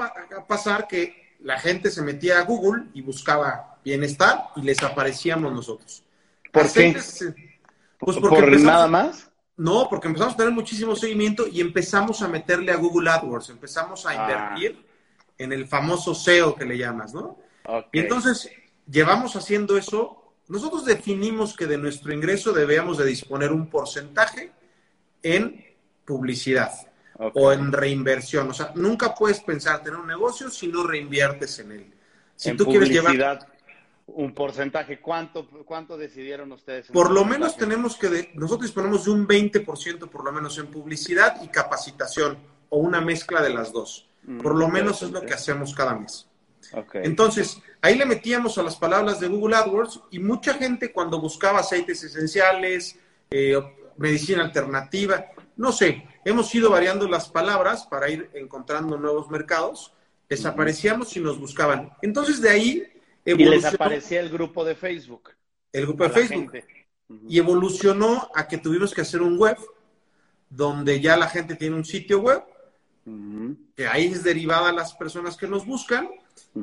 [0.46, 6.04] pasar que la gente se metía a Google y buscaba bienestar y les aparecíamos nosotros.
[6.52, 6.94] ¿Por qué?
[8.00, 9.30] Pues ¿Por nada más?
[9.56, 14.06] No, porque empezamos a tener muchísimo seguimiento y empezamos a meterle a Google AdWords, empezamos
[14.06, 14.16] a ah.
[14.16, 14.86] invertir
[15.38, 17.38] en el famoso SEO que le llamas, ¿no?
[17.92, 18.50] Y entonces
[18.90, 20.34] llevamos haciendo eso.
[20.48, 24.52] Nosotros definimos que de nuestro ingreso debíamos de disponer un porcentaje
[25.22, 25.64] en
[26.06, 26.72] publicidad
[27.34, 28.50] o en reinversión.
[28.50, 31.94] O sea, nunca puedes pensar tener un negocio si no reinviertes en él.
[32.36, 33.48] Si tú quieres llevar
[34.08, 36.88] un porcentaje, ¿cuánto, cuánto decidieron ustedes?
[36.88, 41.42] Por lo menos tenemos que, nosotros disponemos de un 20% por lo menos en publicidad
[41.42, 42.38] y capacitación
[42.70, 44.10] o una mezcla de las dos.
[44.24, 46.28] Mm, por lo menos es lo que hacemos cada mes.
[46.94, 51.60] Entonces, ahí le metíamos a las palabras de Google AdWords y mucha gente cuando buscaba
[51.60, 52.98] aceites esenciales,
[53.30, 53.62] eh,
[53.98, 55.26] medicina alternativa,
[55.58, 59.94] no sé, hemos ido variando las palabras para ir encontrando nuevos mercados,
[60.30, 61.92] desaparecíamos y nos buscaban.
[62.02, 62.84] Entonces, de ahí
[63.26, 65.30] y les aparecía el grupo de Facebook.
[65.72, 66.54] El grupo de Facebook.
[67.28, 69.58] Y evolucionó a que tuvimos que hacer un web,
[70.50, 72.44] donde ya la gente tiene un sitio web,
[73.76, 76.10] que ahí es derivada las personas que nos buscan,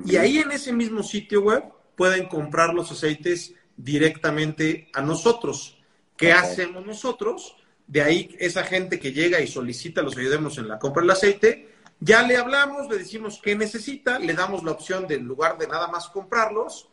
[0.04, 1.64] y ahí en ese mismo sitio web
[1.96, 5.78] pueden comprar los aceites directamente a nosotros.
[6.16, 7.56] ¿Qué hacemos nosotros?
[7.90, 11.70] De ahí esa gente que llega y solicita los ayudemos en la compra del aceite,
[11.98, 15.66] ya le hablamos, le decimos qué necesita, le damos la opción de en lugar de
[15.66, 16.88] nada más comprarlos,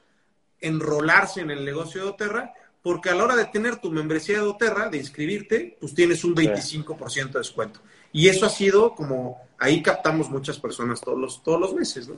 [0.60, 4.48] enrolarse en el negocio de Oterra, porque a la hora de tener tu membresía de
[4.48, 7.80] Oterra, de inscribirte, pues tienes un 25% de descuento.
[8.12, 12.16] Y eso ha sido como, ahí captamos muchas personas todos los, todos los meses, ¿no?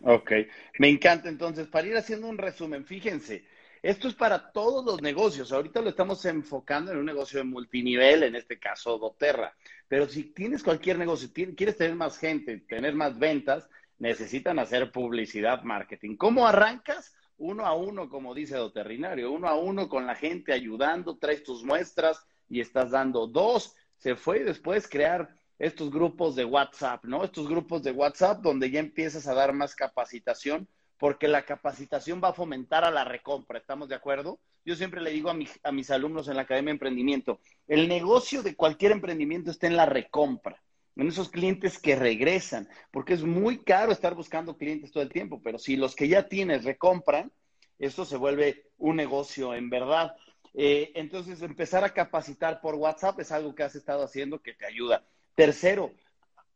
[0.00, 0.32] Ok,
[0.78, 3.44] me encanta entonces, para ir haciendo un resumen, fíjense,
[3.84, 5.52] esto es para todos los negocios.
[5.52, 9.54] Ahorita lo estamos enfocando en un negocio de multinivel, en este caso doTERRA.
[9.88, 13.68] Pero si tienes cualquier negocio, quieres tener más gente, tener más ventas,
[13.98, 16.16] necesitan hacer publicidad, marketing.
[16.16, 17.14] ¿Cómo arrancas?
[17.36, 21.62] Uno a uno, como dice doterrinario, uno a uno con la gente ayudando, traes tus
[21.62, 23.76] muestras y estás dando dos.
[23.98, 27.22] Se fue después crear estos grupos de WhatsApp, ¿no?
[27.22, 30.66] Estos grupos de WhatsApp donde ya empiezas a dar más capacitación
[30.98, 34.38] porque la capacitación va a fomentar a la recompra, ¿estamos de acuerdo?
[34.64, 38.56] Yo siempre le digo a mis, alumnos en la Academia de Emprendimiento, el negocio de
[38.56, 40.62] cualquier emprendimiento está en la recompra,
[40.96, 45.40] en esos clientes que regresan, porque es muy caro estar buscando clientes todo el tiempo,
[45.42, 47.32] pero si los que ya tienes recompran,
[47.78, 50.14] esto se vuelve un negocio en verdad.
[50.54, 54.64] Eh, entonces, empezar a capacitar por WhatsApp es algo que has estado haciendo que te
[54.64, 55.04] ayuda.
[55.34, 55.92] Tercero,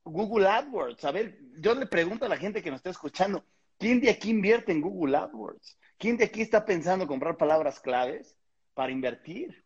[0.05, 1.05] Google AdWords.
[1.05, 3.45] A ver, yo le pregunto a la gente que nos está escuchando,
[3.79, 5.79] ¿Quién de aquí invierte en Google AdWords?
[5.97, 8.37] ¿Quién de aquí está pensando comprar palabras claves
[8.75, 9.65] para invertir?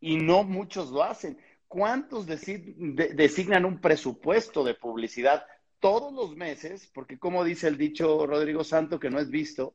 [0.00, 1.38] Y no muchos lo hacen.
[1.68, 5.46] ¿Cuántos designan un presupuesto de publicidad
[5.80, 6.90] todos los meses?
[6.92, 9.74] Porque como dice el dicho Rodrigo Santo, que no es visto,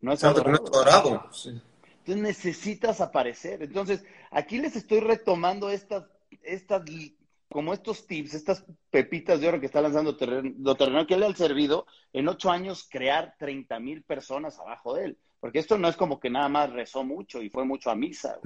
[0.00, 1.30] no es adorado.
[2.04, 3.62] Entonces necesitas aparecer.
[3.62, 6.04] Entonces, aquí les estoy retomando estas,
[6.42, 6.82] estas
[7.52, 11.86] como estos tips, estas pepitas de oro que está lanzando terreno, que le ha servido
[12.12, 15.18] en ocho años crear 30 mil personas abajo de él.
[15.38, 18.38] Porque esto no es como que nada más rezó mucho y fue mucho a misa.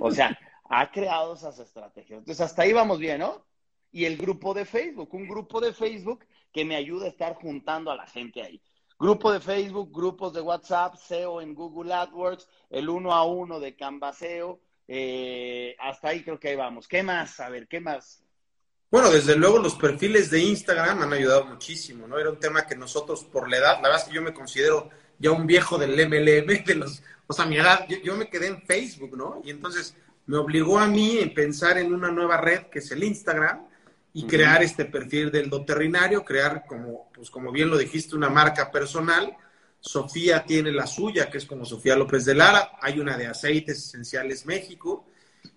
[0.00, 2.18] O sea, ha creado esas estrategias.
[2.18, 3.44] Entonces, hasta ahí vamos bien, ¿no?
[3.92, 7.90] Y el grupo de Facebook, un grupo de Facebook que me ayuda a estar juntando
[7.90, 8.60] a la gente ahí.
[8.98, 13.74] Grupo de Facebook, grupos de WhatsApp, SEO en Google AdWords, el uno a uno de
[13.74, 14.60] Canvaseo.
[14.86, 16.86] Eh, hasta ahí creo que ahí vamos.
[16.86, 17.40] ¿Qué más?
[17.40, 18.22] A ver, ¿qué más?
[18.90, 22.18] Bueno, desde luego los perfiles de Instagram han ayudado muchísimo, ¿no?
[22.18, 24.90] Era un tema que nosotros, por la edad, la verdad es que yo me considero
[25.16, 28.62] ya un viejo del MLM, de los, o sea, mi edad, yo, me quedé en
[28.62, 29.40] Facebook, ¿no?
[29.44, 29.94] Y entonces
[30.26, 33.64] me obligó a mí en pensar en una nueva red que es el Instagram
[34.12, 38.72] y crear este perfil del doterrinario, crear como, pues como bien lo dijiste, una marca
[38.72, 39.36] personal.
[39.78, 43.78] Sofía tiene la suya, que es como Sofía López de Lara, hay una de Aceites
[43.78, 45.06] Esenciales México,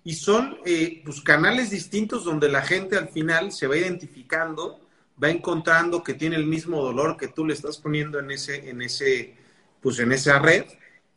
[0.03, 4.81] y son eh, pues, canales distintos donde la gente al final se va identificando,
[5.21, 8.81] va encontrando que tiene el mismo dolor que tú le estás poniendo en ese, en
[8.81, 9.35] ese,
[9.81, 10.65] pues en esa red,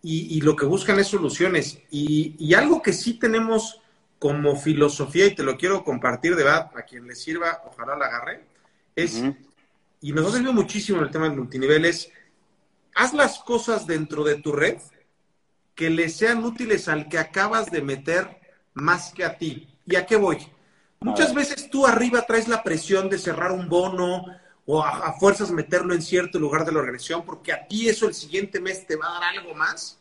[0.09, 1.81] y, lo que buscan es soluciones.
[1.91, 3.81] Y, algo que sí tenemos
[4.21, 8.07] como filosofía, y te lo quiero compartir de verdad, a quien le sirva, ojalá la
[8.07, 8.45] agarre,
[8.95, 9.25] es,
[10.01, 12.09] y nos ha servido muchísimo en el tema del multinivel, es,
[12.95, 14.79] haz las cosas dentro de tu red
[15.75, 18.46] que le sean útiles al que acabas de meter
[18.77, 19.69] más que a ti.
[19.85, 20.39] ¿Y a qué voy?
[21.01, 24.25] Muchas veces tú arriba traes la presión de cerrar un bono
[24.65, 28.15] o a, fuerzas meterlo en cierto lugar de la organización porque a ti eso el
[28.15, 30.01] siguiente mes te va a dar algo más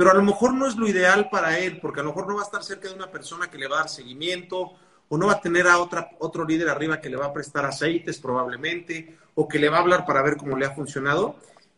[0.00, 2.36] pero a lo mejor no es lo ideal para él, porque a lo mejor no
[2.36, 4.72] va a estar cerca de una persona que le va a dar seguimiento,
[5.10, 7.66] o no va a tener a otra, otro líder arriba que le va a prestar
[7.66, 11.36] aceites probablemente, o que le va a hablar para ver cómo le ha funcionado.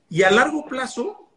[0.09, 1.29] Y a largo plazo,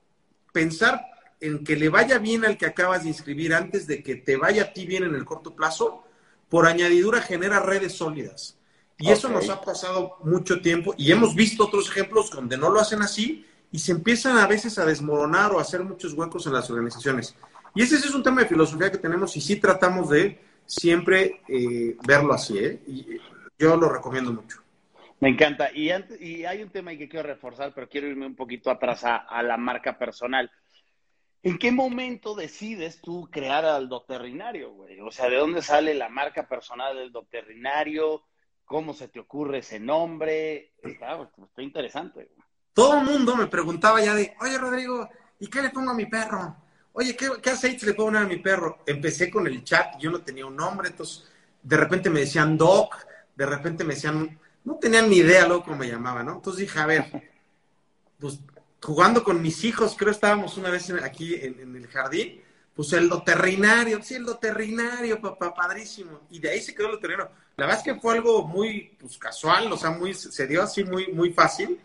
[0.53, 1.01] pensar
[1.45, 4.63] en que le vaya bien al que acabas de inscribir antes de que te vaya
[4.63, 6.03] a ti bien en el corto plazo,
[6.49, 8.58] por añadidura genera redes sólidas.
[8.97, 12.79] Y eso nos ha pasado mucho tiempo y hemos visto otros ejemplos donde no lo
[12.79, 16.53] hacen así y se empiezan a veces a desmoronar o a hacer muchos huecos en
[16.53, 17.36] las organizaciones.
[17.73, 21.97] Y ese, es un tema de filosofía que tenemos y sí tratamos de siempre eh,
[22.08, 22.58] verlo así.
[22.58, 22.79] ¿eh?
[22.88, 23.05] Y
[23.60, 24.65] yo lo recomiendo mucho.
[25.19, 25.71] Me encanta.
[25.73, 29.43] Y, y hay un tema que quiero reforzar, pero quiero irme un poquito atrás a,
[29.43, 30.51] la marca personal.
[31.45, 34.99] ¿En qué momento decides tú crear al doterrinario, güey?
[34.99, 38.23] O sea, ¿de dónde sale la marca personal del doterrinario?
[38.65, 40.73] ¿Cómo se te ocurre ese nombre?
[40.81, 42.31] Está, está interesante.
[42.73, 45.08] Todo el mundo me preguntaba ya de, oye Rodrigo,
[45.39, 46.55] ¿y qué le pongo a mi perro?
[46.93, 48.79] Oye, ¿qué, qué aceite le pongo a mi perro?
[48.88, 51.31] Empecé con el chat, yo no tenía un nombre, entonces
[51.62, 53.05] de repente me decían Doc,
[53.36, 56.38] de repente me decían, no tenían ni idea luego cómo me llamaba, ¿no?
[56.38, 57.05] Entonces dije, a ver,
[58.19, 58.39] pues
[58.86, 62.39] jugando con mis hijos, creo estábamos una vez aquí en el jardín,
[62.76, 66.21] pues el doterrinario, sí, el doterrinario, papá, padrísimo.
[66.30, 67.32] Y de ahí se quedó el doterrinario.
[67.58, 70.84] La verdad es que fue algo muy pues, casual, o sea, muy, se dio así
[70.84, 71.80] muy, muy fácil,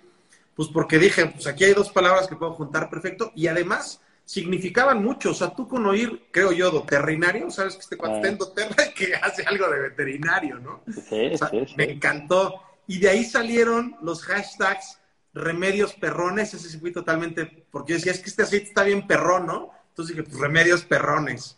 [0.55, 5.03] pues porque dije, pues aquí hay dos palabras que puedo juntar perfecto y además significaban
[5.03, 5.31] mucho.
[5.31, 8.93] O sea, tú con oír, creo yo, doterrinario, sabes que este cuando está en doterra
[8.95, 10.83] que hace algo de veterinario, ¿no?
[10.87, 12.63] Sí, sí, Me encantó.
[12.87, 15.00] Y de ahí salieron los hashtags
[15.33, 19.07] remedios perrones, ese sí fui totalmente, porque yo decía, es que este aceite está bien
[19.07, 19.71] perrón, ¿no?
[19.91, 21.57] Entonces dije, pues remedios perrones.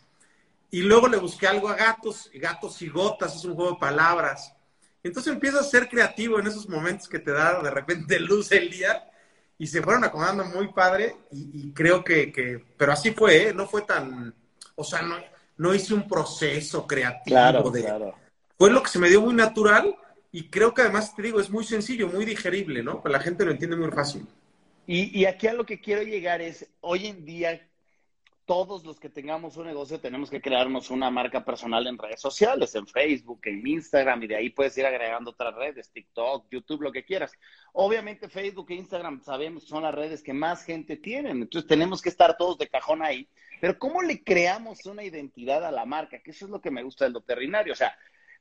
[0.71, 4.53] Y luego le busqué algo a gatos, gatos y gotas, es un juego de palabras.
[5.03, 8.69] Entonces empiezo a ser creativo en esos momentos que te da de repente luz el
[8.69, 9.03] día
[9.57, 13.53] y se fueron acomodando muy padre y, creo que, pero así fue, ¿eh?
[13.53, 14.33] no fue tan,
[14.75, 15.15] o sea, no,
[15.57, 17.35] no hice un proceso creativo.
[17.35, 18.15] Claro, claro.
[18.57, 19.95] Fue lo que se me dio muy natural
[20.33, 23.01] y creo que además, te digo, es muy sencillo, muy digerible, ¿no?
[23.01, 24.25] Pues la gente lo entiende muy fácil.
[24.87, 27.61] Y, y aquí a lo que quiero llegar es, hoy en día
[28.45, 32.73] todos los que tengamos un negocio tenemos que crearnos una marca personal en redes sociales,
[32.73, 36.91] en Facebook, en Instagram, y de ahí puedes ir agregando otras redes, TikTok, YouTube, lo
[36.91, 37.31] que quieras.
[37.71, 42.09] Obviamente Facebook e Instagram sabemos son las redes que más gente tiene, entonces tenemos que
[42.09, 43.29] estar todos de cajón ahí.
[43.61, 46.19] Pero ¿cómo le creamos una identidad a la marca?
[46.19, 47.71] Que eso es lo que me gusta del veterinario.
[47.71, 47.95] O sea,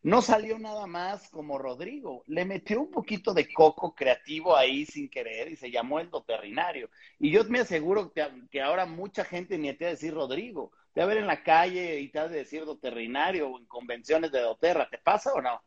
[0.04, 2.24] no salió nada más como Rodrigo.
[2.26, 6.90] Le metió un poquito de coco creativo ahí sin querer y se llamó el doterrinario.
[7.20, 10.72] Y yo me aseguro que, ahora mucha gente ni te va a decir Rodrigo.
[10.92, 13.66] Te va a ver en la calle y te va a decir doterrinario o en
[13.66, 14.88] convenciones de doterra.
[14.90, 15.62] ¿Te pasa o no?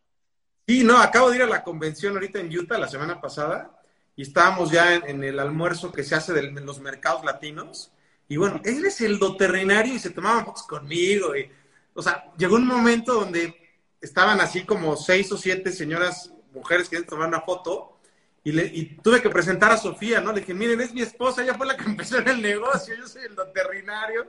[0.67, 3.79] Sí, no, acabo de ir a la convención ahorita en Utah la semana pasada
[4.17, 7.91] y estábamos ya en, el almuerzo que se hace de, los mercados latinos.
[8.27, 11.35] Y bueno, él es el doterrinario y se tomaban fotos conmigo.
[11.37, 11.49] Y,
[11.93, 13.64] o sea, llegó un momento donde
[14.05, 17.97] estaban así como seis o siete señoras, mujeres que tomar una foto,
[18.43, 20.31] y, le, y tuve que presentar a Sofía, ¿no?
[20.31, 23.07] Le dije, miren, es mi esposa, ella fue la que empezó en el negocio, yo
[23.07, 24.27] soy el veterinario.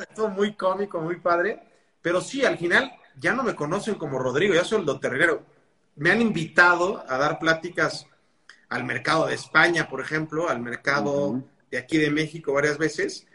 [0.00, 1.62] Estuvo, muy cómico, muy padre.
[2.02, 5.44] Pero sí, al final ya no me conocen como Rodrigo, ya soy el doterrinero.
[5.94, 8.06] Me han invitado a dar pláticas
[8.68, 13.28] al mercado de España, por ejemplo, al mercado de aquí de México varias veces.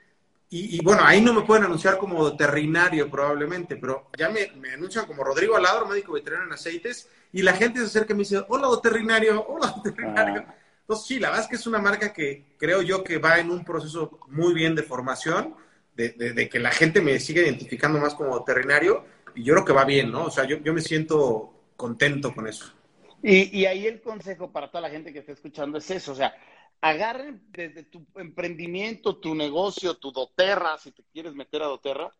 [0.49, 5.21] Y, bueno, ahí no me pueden anunciar como veterinario probablemente, pero ya me, anuncian como
[5.23, 8.69] Rodrigo Aladro, médico veterinario en aceites, y la gente se acerca y me dice, hola
[8.69, 10.45] veterinario, hola veterinario.
[10.47, 10.55] Ah.
[10.79, 13.51] Entonces sí, la verdad es que es una marca que creo yo que va en
[13.51, 15.53] un proceso muy bien de formación,
[15.95, 19.03] de, que la gente me siga identificando más como veterinario,
[19.35, 20.25] y yo creo que va bien, ¿no?
[20.25, 22.73] O sea, yo, yo me siento contento con eso.
[23.21, 26.15] Y, y ahí el consejo para toda la gente que está escuchando es eso, o
[26.15, 26.33] sea,
[26.81, 32.13] agarren desde tu emprendimiento, tu negocio, tu doterra, si te quieres meter a doterra,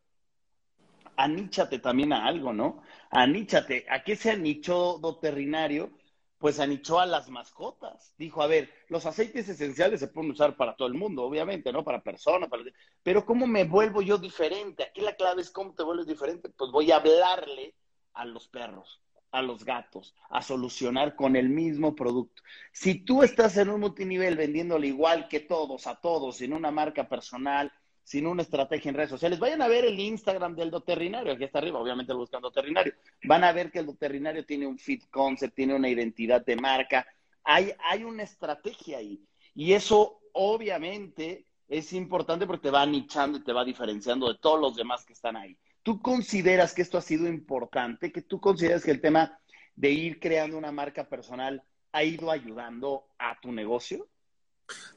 [1.16, 2.82] aníchate también a algo, ¿no?
[3.10, 3.86] Aníchate.
[3.90, 5.92] ¿A qué se anichó doterrinario?
[6.38, 8.14] Pues anichó a las mascotas.
[8.18, 11.84] Dijo, a ver, los aceites esenciales se pueden usar para todo el mundo, obviamente, ¿no?
[11.84, 12.64] Para personas, para...
[13.02, 14.84] pero ¿cómo me vuelvo yo diferente?
[14.84, 16.50] Aquí la clave es cómo te vuelves diferente.
[16.50, 17.74] Pues voy a hablarle
[18.14, 19.02] a los perros
[19.32, 22.44] a los gatos a solucionar con el mismo producto.
[22.72, 27.08] Si tú estás en un multinivel vendiéndole igual que todos, a todos, sin una marca
[27.08, 27.72] personal,
[28.04, 31.60] sin una estrategia en redes sociales, vayan a ver el Instagram del doterrinario, aquí está
[31.60, 32.94] arriba, obviamente lo buscan doterrinario.
[33.24, 37.06] Van a ver que el doterrinario tiene un fit concept, tiene una identidad de marca,
[37.44, 39.22] hay, hay una estrategia ahí.
[39.54, 44.60] Y eso obviamente es importante porque te va nichando y te va diferenciando de todos
[44.60, 45.58] los demás que están ahí.
[45.88, 48.12] ¿Tú consideras que esto ha sido importante?
[48.12, 49.40] ¿Que tú consideras que el tema
[49.74, 51.64] de ir creando una marca personal
[51.94, 54.06] ha ido ayudando a tu negocio?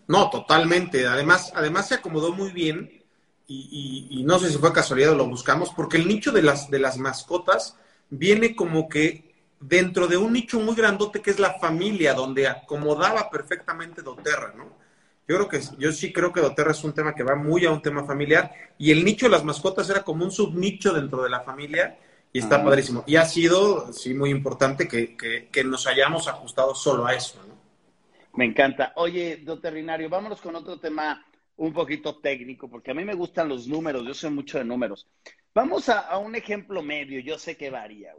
[0.09, 1.07] No, totalmente.
[1.07, 3.05] Además, además se acomodó muy bien
[3.47, 6.81] y, no sé si fue casualidad o lo buscamos, porque el nicho de las, de
[6.81, 7.77] las mascotas
[8.09, 13.31] viene como que dentro de un nicho muy grandote que es la familia, donde acomodaba
[13.31, 14.77] perfectamente doTERRA, ¿no?
[15.31, 17.71] Yo creo que, yo sí creo que doTERRA es un tema que va muy a
[17.71, 21.31] un tema familiar, y el nicho de las mascotas era como un subnicho dentro de
[21.31, 21.97] la familia,
[22.33, 22.65] y está ah.
[22.65, 23.05] padrísimo.
[23.07, 27.55] Y ha sido, sí, muy importante que, que, nos hayamos ajustado solo a eso, ¿no?
[28.35, 28.93] Me encanta.
[28.97, 31.25] Oye, doterrinario, vámonos con otro tema
[31.59, 35.07] un poquito técnico, porque a mí me gustan los números, yo sé mucho de números.
[35.55, 38.13] Vamos a, un ejemplo medio, yo sé que varía,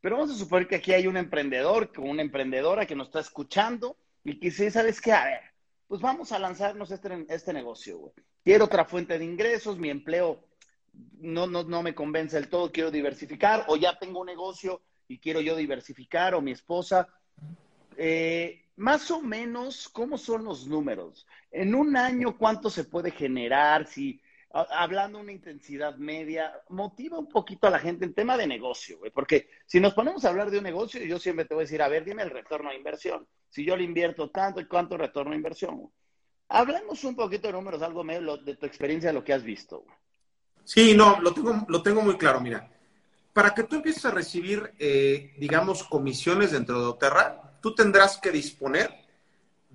[0.00, 3.20] pero vamos a suponer que aquí hay un emprendedor, con una emprendedora que nos está
[3.20, 5.12] escuchando y que dice, ¿sabes qué?
[5.12, 5.53] A ver,
[5.94, 8.12] pues vamos a lanzarnos este, este negocio, güey.
[8.42, 10.44] Quiero otra fuente de ingresos, mi empleo
[11.20, 15.20] no, no, no me convence del todo, quiero diversificar, o ya tengo un negocio y
[15.20, 17.06] quiero yo diversificar, o mi esposa.
[17.96, 21.28] Eh, más o menos, ¿cómo son los números?
[21.52, 23.86] En un año, ¿cuánto se puede generar?
[23.86, 24.20] Si,
[24.54, 28.98] hablando de una intensidad media, motiva un poquito a la gente en tema de negocio,
[28.98, 31.66] güey, porque si nos ponemos a hablar de un negocio, yo siempre te voy a
[31.66, 33.26] decir, a ver, dime el retorno a inversión.
[33.48, 35.90] Si yo le invierto tanto y cuánto retorno a inversión.
[36.48, 39.84] Hablemos un poquito de números, algo medio de tu experiencia, de lo que has visto.
[40.62, 42.70] Sí, no, lo tengo, lo tengo muy claro, mira.
[43.32, 48.30] Para que tú empieces a recibir, eh, digamos, comisiones dentro de Oterra, tú tendrás que
[48.30, 49.03] disponer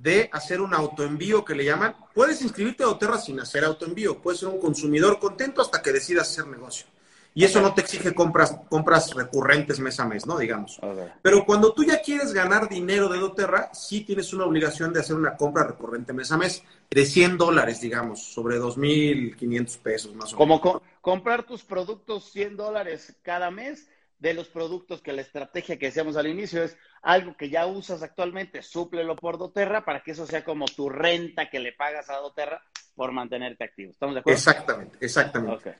[0.01, 1.95] de hacer un autoenvío que le llaman.
[2.13, 6.29] Puedes inscribirte a Oterra sin hacer autoenvío, puedes ser un consumidor contento hasta que decidas
[6.29, 6.87] hacer negocio.
[7.35, 10.37] Y eso no te exige compras, compras recurrentes mes a mes, ¿no?
[10.37, 10.79] Digamos.
[11.21, 15.15] Pero cuando tú ya quieres ganar dinero de doTERRA, sí tienes una obligación de hacer
[15.15, 20.37] una compra recurrente mes a mes de 100 dólares, digamos, sobre 2.500 pesos más o
[20.37, 20.61] menos.
[20.61, 23.87] Como comprar tus productos 100 dólares cada mes
[24.19, 28.03] de los productos que la estrategia que decíamos al inicio es algo que ya usas
[28.03, 32.17] actualmente, súplelo por doTERRA para que eso sea como tu renta que le pagas a
[32.17, 32.61] doTERRA
[32.95, 33.91] por mantenerte activo.
[33.91, 34.37] ¿Estamos de acuerdo?
[34.37, 35.75] Exactamente, exactamente.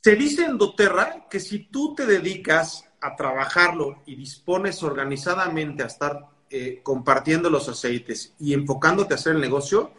[0.00, 5.86] Se dice en doTERRA que si tú te dedicas a trabajarlo y dispones organizadamente a
[5.86, 9.92] estar eh, compartiendo los aceites y enfocándote a hacer el negocio,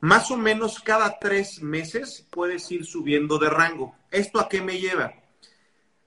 [0.00, 3.94] más o menos cada tres meses puedes ir subiendo de rango.
[4.10, 5.12] ¿Esto a qué me lleva?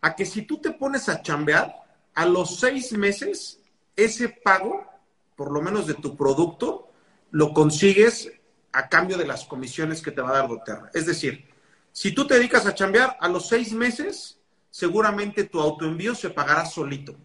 [0.02, 1.76] A que si tú te pones a chambear,
[2.14, 3.62] a los seis meses
[3.96, 4.86] ese pago,
[5.36, 6.92] por lo menos de tu producto,
[7.32, 8.32] lo consigues
[8.74, 10.92] a cambio de las comisiones que te va a dar doTERRA.
[10.94, 11.46] Es decir,
[11.92, 14.40] si tú te dedicas a chambear, a los seis meses,
[14.70, 17.16] seguramente tu autoenvío se pagará solito.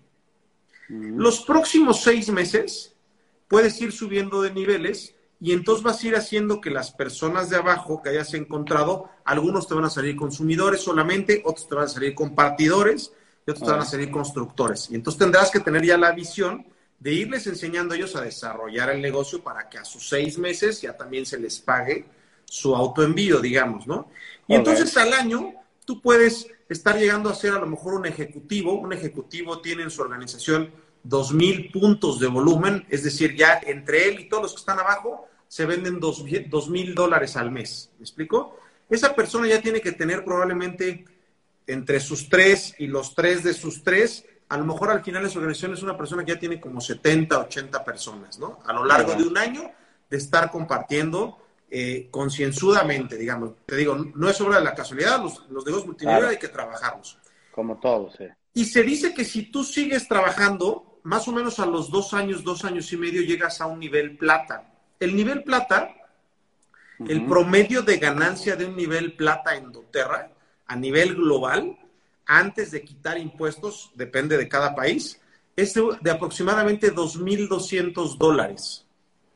[0.88, 1.18] Mm.
[1.18, 2.94] Los próximos seis meses
[3.48, 7.56] puedes ir subiendo de niveles y entonces vas a ir haciendo que las personas de
[7.56, 11.88] abajo que hayas encontrado, algunos te van a salir consumidores solamente, otros te van a
[11.88, 13.12] salir compartidores
[13.46, 14.88] y otros te van a salir constructores.
[14.90, 16.66] Y entonces tendrás que tener ya la visión
[16.98, 20.80] de irles enseñando a ellos a desarrollar el negocio para que a sus seis meses
[20.80, 22.06] ya también se les pague
[22.46, 24.08] su autoenvío, digamos, ¿no?
[24.48, 25.52] Y entonces al año
[25.84, 28.74] tú puedes estar llegando a ser a lo mejor un ejecutivo.
[28.74, 30.70] Un ejecutivo tiene en su organización
[31.08, 34.78] dos mil puntos de volumen, es decir, ya entre él y todos los que están
[34.78, 37.90] abajo se venden dos mil dólares al mes.
[37.98, 38.58] ¿Me explico?
[38.90, 41.04] Esa persona ya tiene que tener probablemente
[41.66, 45.30] entre sus tres y los tres de sus tres, a lo mejor al final de
[45.30, 48.60] su organización es una persona que ya tiene como 70, 80 personas, ¿no?
[48.64, 49.70] A lo largo de un año
[50.08, 51.38] de estar compartiendo
[51.68, 53.54] eh, concienzudamente, digamos.
[53.66, 57.18] Te digo, no es obra de la casualidad, los, los negocios multinivel hay que trabajarlos.
[57.50, 58.26] Como todos, sí.
[58.54, 62.42] Y se dice que si tú sigues trabajando, más o menos a los dos años,
[62.42, 64.72] dos años y medio, llegas a un nivel plata.
[64.98, 65.94] El nivel plata,
[67.06, 70.32] el promedio de ganancia de un nivel plata en doTERRA,
[70.66, 71.78] a nivel global,
[72.26, 75.20] antes de quitar impuestos, depende de cada país,
[75.54, 78.84] es de, de aproximadamente 2.200 dólares.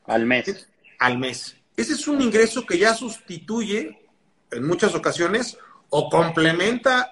[0.07, 0.67] Al mes.
[0.99, 1.55] Al mes.
[1.77, 4.09] Ese es un ingreso que ya sustituye
[4.51, 5.57] en muchas ocasiones
[5.89, 7.09] o complementa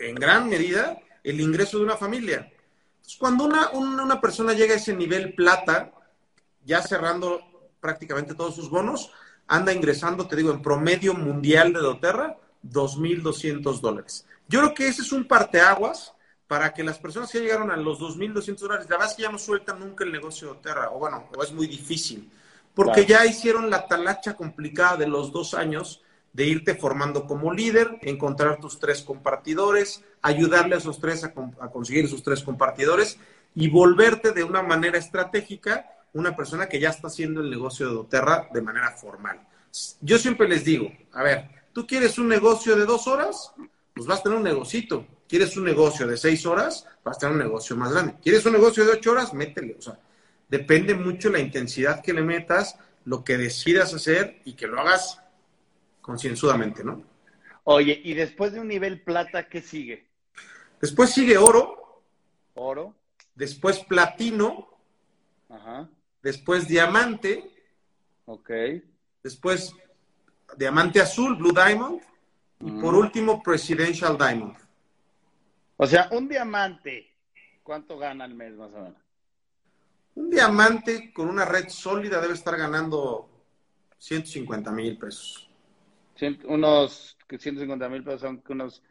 [0.00, 2.50] en gran medida el ingreso de una familia.
[3.18, 5.92] Cuando una, una, persona llega a ese nivel plata,
[6.64, 7.40] ya cerrando
[7.80, 9.10] prácticamente todos sus bonos,
[9.46, 14.26] anda ingresando, te digo, en promedio mundial de doTERRA, 2.200 dólares.
[14.48, 16.12] Yo creo que ese es un parteaguas
[16.46, 19.32] para que las personas que llegaron a los 2.200 dólares, la verdad es que ya
[19.32, 22.30] no sueltan nunca el negocio de doTERRA, o bueno, o es muy difícil
[22.74, 26.02] porque ya hicieron la talacha complicada de los dos años
[26.32, 32.04] de irte formando como líder, encontrar tus tres compartidores, ayudarle a esos tres a, conseguir
[32.04, 33.18] esos tres compartidores
[33.54, 37.94] y volverte de una manera estratégica una persona que ya está haciendo el negocio de
[37.94, 39.40] doTERRA de manera formal.
[40.00, 43.52] Yo siempre les digo, a ver, ¿tú quieres un negocio de dos horas?
[43.94, 45.06] Pues vas a tener un negocito.
[45.28, 46.86] ¿Quieres un negocio de seis horas?
[47.04, 48.16] Vas a tener un negocio más grande.
[48.20, 49.32] ¿Quieres un negocio de ocho horas?
[49.32, 49.76] Métele.
[49.78, 50.00] O sea,
[50.48, 55.20] depende mucho la intensidad que le metas, lo que decidas hacer y que lo hagas
[56.00, 57.02] concienzudamente, ¿no?
[57.64, 60.06] Oye, y después de un nivel plata, ¿qué sigue?
[60.80, 62.02] Después sigue oro.
[62.54, 62.94] Oro.
[63.34, 64.68] Después platino.
[65.48, 65.88] Ajá.
[66.22, 67.50] Después diamante.
[68.26, 68.50] Ok.
[69.22, 69.74] Después
[70.56, 72.00] diamante azul, blue diamond.
[72.60, 74.56] Y por último, presidential diamond.
[75.76, 77.14] O sea, un diamante,
[77.62, 79.00] ¿cuánto gana al mes más o menos?
[80.14, 83.30] Un diamante con una red sólida debe estar ganando
[83.96, 85.49] 150 mil pesos.
[86.44, 88.82] Unos 150 mil pesos son unos...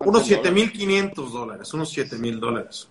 [0.00, 2.88] Unos 7 mil 500 dólares, unos 7 mil dólares.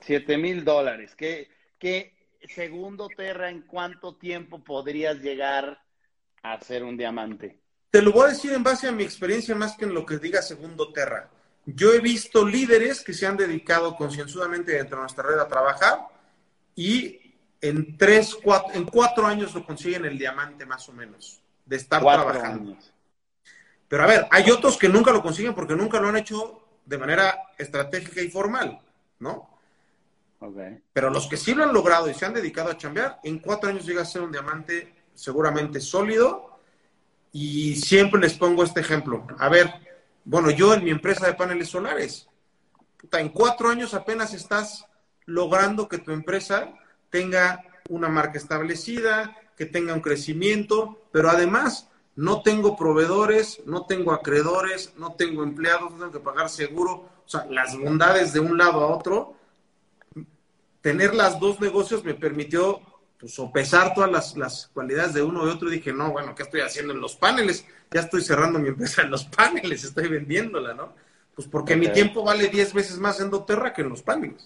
[0.00, 1.14] 7 mil dólares.
[1.14, 2.14] ¿Qué, ¿Qué
[2.48, 5.82] segundo Terra en cuánto tiempo podrías llegar
[6.42, 7.58] a ser un diamante?
[7.90, 10.18] Te lo voy a decir en base a mi experiencia más que en lo que
[10.18, 11.28] diga Segundo Terra.
[11.66, 16.06] Yo he visto líderes que se han dedicado concienzudamente dentro de nuestra red a trabajar
[16.74, 21.76] y en tres, cuatro, en cuatro años lo consiguen el diamante más o menos, de
[21.76, 22.76] estar trabajando.
[23.88, 26.98] Pero a ver, hay otros que nunca lo consiguen porque nunca lo han hecho de
[26.98, 28.80] manera estratégica y formal,
[29.18, 29.50] ¿no?
[30.38, 30.82] Okay.
[30.92, 33.70] Pero los que sí lo han logrado y se han dedicado a chambear, en cuatro
[33.70, 36.58] años llega a ser un diamante seguramente sólido.
[37.32, 39.26] Y siempre les pongo este ejemplo.
[39.38, 39.70] A ver,
[40.24, 42.28] bueno, yo en mi empresa de paneles solares,
[43.12, 44.86] en cuatro años apenas estás
[45.26, 46.72] logrando que tu empresa
[47.10, 54.12] tenga una marca establecida, que tenga un crecimiento, pero además no tengo proveedores, no tengo
[54.12, 57.08] acreedores, no tengo empleados, no tengo que pagar seguro.
[57.24, 59.34] O sea, las bondades de un lado a otro.
[60.80, 62.80] Tener las dos negocios me permitió
[63.18, 65.68] pues, sopesar todas las, las, cualidades de uno y otro.
[65.68, 67.66] Y dije, no, bueno, ¿qué estoy haciendo en los paneles?
[67.90, 70.94] ya estoy cerrando mi empresa en los paneles, estoy vendiéndola, ¿no?
[71.34, 74.44] Pues porque mi tiempo vale 10 veces más en doTERRA que en los paneles.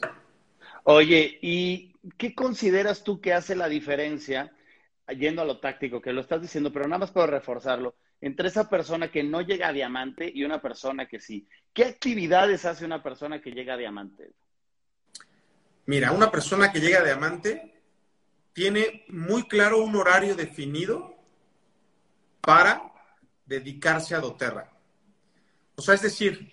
[0.84, 4.52] Oye, ¿y qué consideras tú que hace la diferencia,
[5.12, 8.68] yendo a lo táctico, que lo estás diciendo, pero nada más puedo reforzarlo, entre esa
[8.68, 11.46] persona que no llega a diamante y una persona que sí?
[11.72, 14.32] ¿Qué actividades hace una persona que llega a diamante?
[15.86, 17.82] Mira, una persona que llega a diamante
[18.52, 21.16] tiene muy claro un horario definido
[22.40, 22.92] para
[23.46, 24.70] dedicarse a doTERRA.
[25.76, 26.52] O sea, es decir,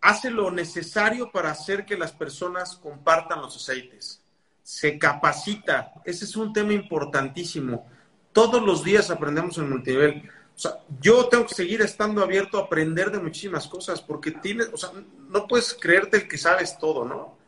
[0.00, 4.22] hace lo necesario para hacer que las personas compartan los aceites.
[4.66, 5.92] Se capacita.
[6.04, 7.86] Ese es un tema importantísimo.
[8.32, 10.28] Todos los días aprendemos en multinivel.
[10.56, 14.68] O sea, yo tengo que seguir estando abierto a aprender de muchísimas cosas porque tienes,
[14.72, 14.90] o sea,
[15.28, 17.38] no puedes creerte el que sabes todo, ¿no?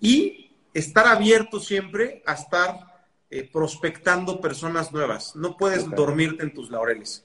[0.00, 5.36] Y estar abierto siempre a estar eh, prospectando personas nuevas.
[5.36, 7.24] No puedes dormirte en tus laureles.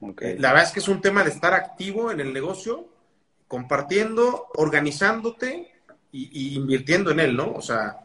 [0.00, 2.88] La verdad es que es un tema de estar activo en el negocio,
[3.46, 5.72] compartiendo, organizándote
[6.10, 7.52] y, invirtiendo en él, ¿no?
[7.52, 8.00] O sea,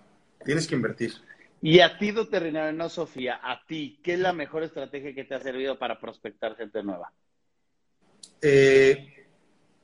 [0.46, 1.14] tienes que invertir.
[1.62, 5.36] Y a ti, veterinario, no Sofía, a ti, ¿qué es la mejor estrategia que te
[5.36, 7.12] ha servido para prospectar gente nueva?
[8.42, 9.28] Eh,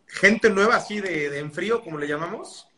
[0.08, 2.70] gente nueva, así de, de en frío, como le llamamos.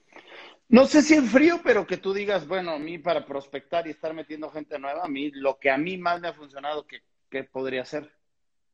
[0.69, 3.91] No sé si en frío, pero que tú digas, bueno, a mí para prospectar y
[3.91, 6.85] estar metiendo gente nueva, a mí lo que a mí más me ha funcionado,
[7.29, 8.11] ¿qué, podría ser?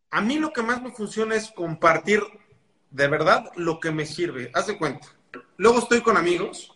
[0.09, 2.21] A mí lo que más me funciona es compartir
[2.89, 4.49] de verdad lo que me sirve.
[4.53, 5.07] Haz de cuenta.
[5.57, 6.72] Luego estoy con amigos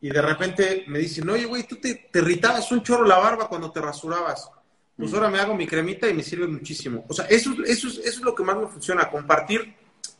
[0.00, 3.70] y de repente me dicen, oye, güey, tú te, irritabas un chorro la barba cuando
[3.70, 4.50] te rasurabas.
[4.96, 5.14] Pues mm.
[5.14, 7.04] ahora me hago mi cremita y me sirve muchísimo.
[7.08, 9.74] O sea, eso, eso, eso es lo que más me funciona, compartir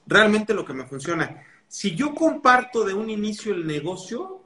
[0.07, 1.45] realmente lo que me funciona.
[1.69, 4.43] Si yo comparto de un inicio el negocio,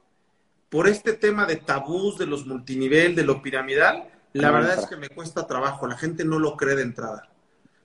[0.68, 4.96] por este tema de tabús, de los multinivel, de lo piramidal, la verdad es que
[4.96, 5.86] me cuesta trabajo.
[5.86, 7.28] La gente no lo cree de entrada.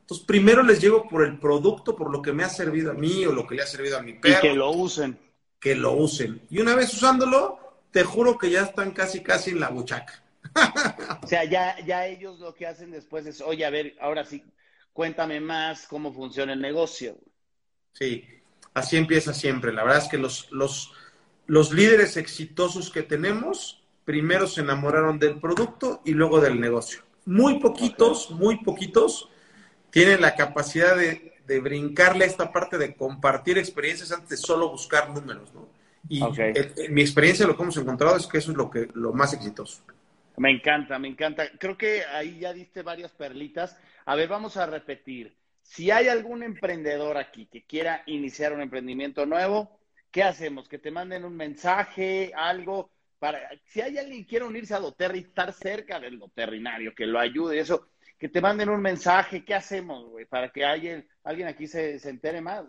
[0.02, 3.26] Entonces, primero les llego por el producto, por lo que me ha servido a mí
[3.26, 4.38] o lo que le ha servido a mi perro.
[4.38, 5.20] Y que lo usen.
[5.60, 6.42] Que lo usen.
[6.50, 7.60] Y una vez usándolo,
[7.92, 10.24] te juro que ya están casi, casi en la buchaca.
[11.24, 14.44] o sea, ya, ya ellos lo que hacen después es, oye, a ver, ahora sí,
[14.94, 17.18] cuéntame más cómo funciona el negocio.
[17.94, 18.24] Sí,
[18.74, 19.74] así empieza siempre.
[19.74, 20.94] La verdad es que los, los,
[21.48, 27.02] los líderes exitosos que tenemos, primero se enamoraron del producto y luego del negocio.
[27.26, 29.30] Muy poquitos, muy poquitos
[29.90, 35.10] tienen la capacidad de, brincarle a esta parte de compartir experiencias antes de solo buscar
[35.10, 35.70] números, ¿no?
[36.10, 36.22] Y
[36.90, 39.84] mi experiencia, lo que hemos encontrado es que eso es lo, que, lo más exitoso.
[40.38, 41.50] Me encanta, me encanta.
[41.58, 43.78] Creo que ahí ya diste varias perlitas.
[44.06, 45.36] A ver, vamos a repetir.
[45.64, 49.80] Si hay algún emprendedor aquí que quiera iniciar un emprendimiento nuevo,
[50.12, 50.70] ¿qué hacemos?
[50.70, 55.20] Que te manden un mensaje, algo, para, si hay alguien que quiera unirse a Doterri,
[55.20, 60.10] estar cerca del veterinario, que lo ayude, eso, que te manden un mensaje, ¿qué hacemos,
[60.10, 60.26] güey?
[60.26, 62.64] Para que alguien, alguien aquí se, se entere más,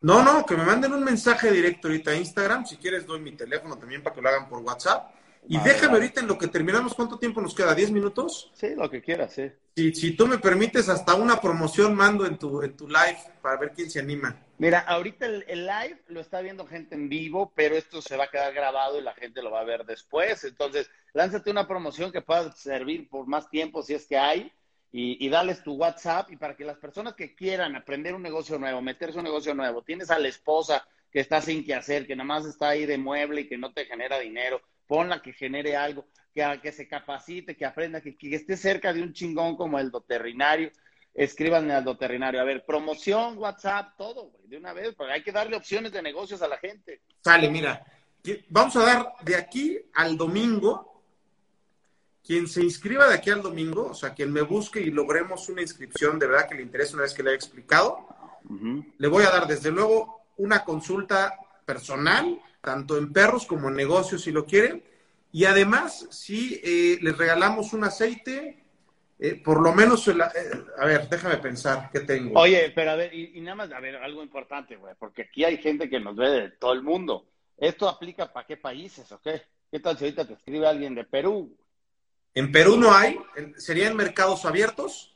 [0.00, 2.66] No, no, que me manden un mensaje directo ahorita a Instagram.
[2.66, 5.14] Si quieres, doy mi teléfono también para que lo hagan por WhatsApp.
[5.46, 7.74] Y déjame ahorita en lo que terminamos, ¿cuánto tiempo nos queda?
[7.74, 8.50] ¿10 minutos?
[8.54, 9.50] Sí, lo que quieras, sí.
[9.76, 13.56] Si, si tú me permites, hasta una promoción mando en tu, en tu live para
[13.56, 14.36] ver quién se anima.
[14.58, 18.24] Mira, ahorita el, el, live lo está viendo gente en vivo, pero esto se va
[18.24, 20.44] a quedar grabado y la gente lo va a ver después.
[20.44, 24.52] Entonces, lánzate una promoción que pueda servir por más tiempo si es que hay
[24.92, 28.58] y, y dales tu WhatsApp y para que las personas que quieran aprender un negocio
[28.58, 32.16] nuevo, meterse un negocio nuevo, tienes a la esposa que está sin que hacer, que
[32.16, 35.76] nada más está ahí de mueble y que no te genera dinero, ponla que genere
[35.76, 39.90] algo, que, que se capacite, que aprenda, que, esté cerca de un chingón como el
[39.90, 40.70] doterrinario.
[41.14, 42.40] Escríbanme al doterrinario.
[42.40, 46.02] A ver, promoción, WhatsApp, todo, güey, de una vez, porque hay que darle opciones de
[46.02, 47.00] negocios a la gente.
[47.22, 47.84] Sale, mira,
[48.48, 50.97] vamos a dar de aquí al domingo,
[52.28, 55.62] quien se inscriba de aquí al domingo, o sea, quien me busque y logremos una
[55.62, 58.06] inscripción de verdad que le interese una vez que le haya explicado,
[58.44, 58.92] uh -huh.
[58.98, 61.32] le voy a dar desde luego una consulta
[61.64, 64.84] personal tanto en perros como en negocios si lo quieren.
[65.32, 68.62] Y además, si eh, les regalamos un aceite,
[69.18, 70.26] eh, por lo menos, el, eh,
[70.76, 72.38] a ver, déjame pensar, ¿qué tengo?
[72.38, 75.44] Oye, pero a ver, y, y nada más, a ver, algo importante, güey, porque aquí
[75.44, 77.24] hay gente que nos ve de todo el mundo.
[77.56, 79.40] ¿Esto aplica para qué países o qué?
[79.70, 81.56] ¿Qué tal si ahorita te escribe alguien de Perú?
[82.34, 83.18] En Perú no hay,
[83.56, 85.14] serían mercados abiertos,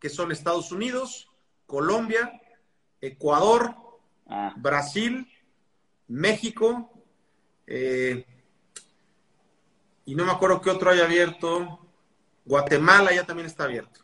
[0.00, 1.30] que son Estados Unidos,
[1.66, 2.40] Colombia,
[3.00, 3.74] Ecuador,
[4.26, 4.52] ah.
[4.56, 5.30] Brasil,
[6.08, 6.90] México,
[7.66, 8.24] eh,
[10.06, 11.80] y no me acuerdo qué otro hay abierto.
[12.44, 14.00] Guatemala ya también está abierto.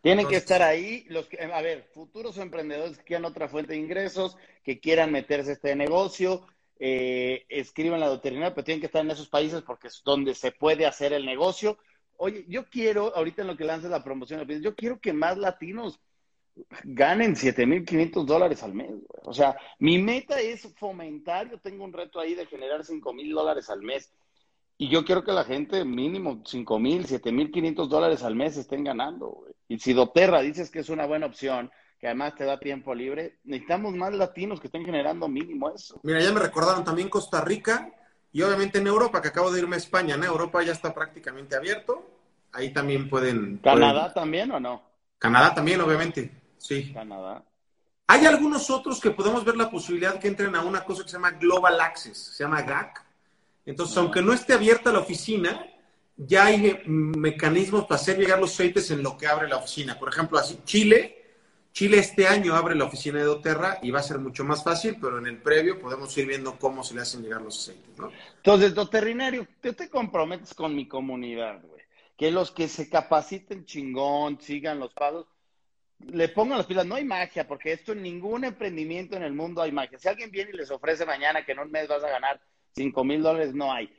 [0.00, 3.72] Tienen Entonces, que estar ahí los que, a ver, futuros emprendedores que quieran otra fuente
[3.72, 6.46] de ingresos, que quieran meterse a este negocio,
[6.78, 10.52] eh, escriban la veterinaria, pero tienen que estar en esos países porque es donde se
[10.52, 11.78] puede hacer el negocio.
[12.16, 16.00] Oye, yo quiero, ahorita en lo que lances la promoción, yo quiero que más latinos
[16.84, 18.90] ganen 7.500 dólares al mes.
[18.90, 19.04] Güey.
[19.24, 23.70] O sea, mi meta es fomentar, yo tengo un reto ahí de generar 5.000 dólares
[23.70, 24.12] al mes.
[24.76, 29.46] Y yo quiero que la gente mínimo 5.000, 7.500 dólares al mes estén ganando.
[29.68, 33.38] Y si doTERRA dices que es una buena opción, que además te da tiempo libre,
[33.44, 36.00] necesitamos más latinos que estén generando mínimo eso.
[36.02, 37.92] Mira, ya me recordaron también Costa Rica
[38.34, 40.24] y obviamente en Europa, que acabo de irme a España, ¿no?
[40.24, 42.04] Europa ya está prácticamente abierto.
[42.52, 43.58] Ahí también pueden...
[43.58, 44.14] ¿Canadá pueden...
[44.14, 44.82] también o no?
[45.20, 46.32] Canadá también, obviamente.
[46.58, 46.92] Sí.
[46.92, 47.44] Canadá.
[48.08, 51.16] Hay algunos otros que podemos ver la posibilidad que entren a una cosa que se
[51.16, 53.04] llama Global Access, se llama GAC.
[53.66, 55.64] Entonces, aunque no esté abierta la oficina,
[56.16, 59.96] ya hay mecanismos para hacer llegar los aceites en lo que abre la oficina.
[59.96, 61.23] Por ejemplo, así Chile,
[61.74, 64.96] Chile este año abre la oficina de doTERRA y va a ser mucho más fácil,
[65.00, 68.12] pero en el previo podemos ir viendo cómo se le hacen llegar los aceites, ¿no?
[68.36, 71.82] Entonces, doterrinario, tú te comprometes con mi comunidad, güey.
[72.16, 75.26] Que los que se capaciten chingón, sigan los pasos,
[75.98, 76.86] le pongan las pilas.
[76.86, 79.98] No hay magia, porque esto en ningún emprendimiento en el mundo hay magia.
[79.98, 82.40] Si alguien viene y les ofrece mañana que en un mes vas a ganar
[82.76, 83.92] 5 mil dólares, no hay.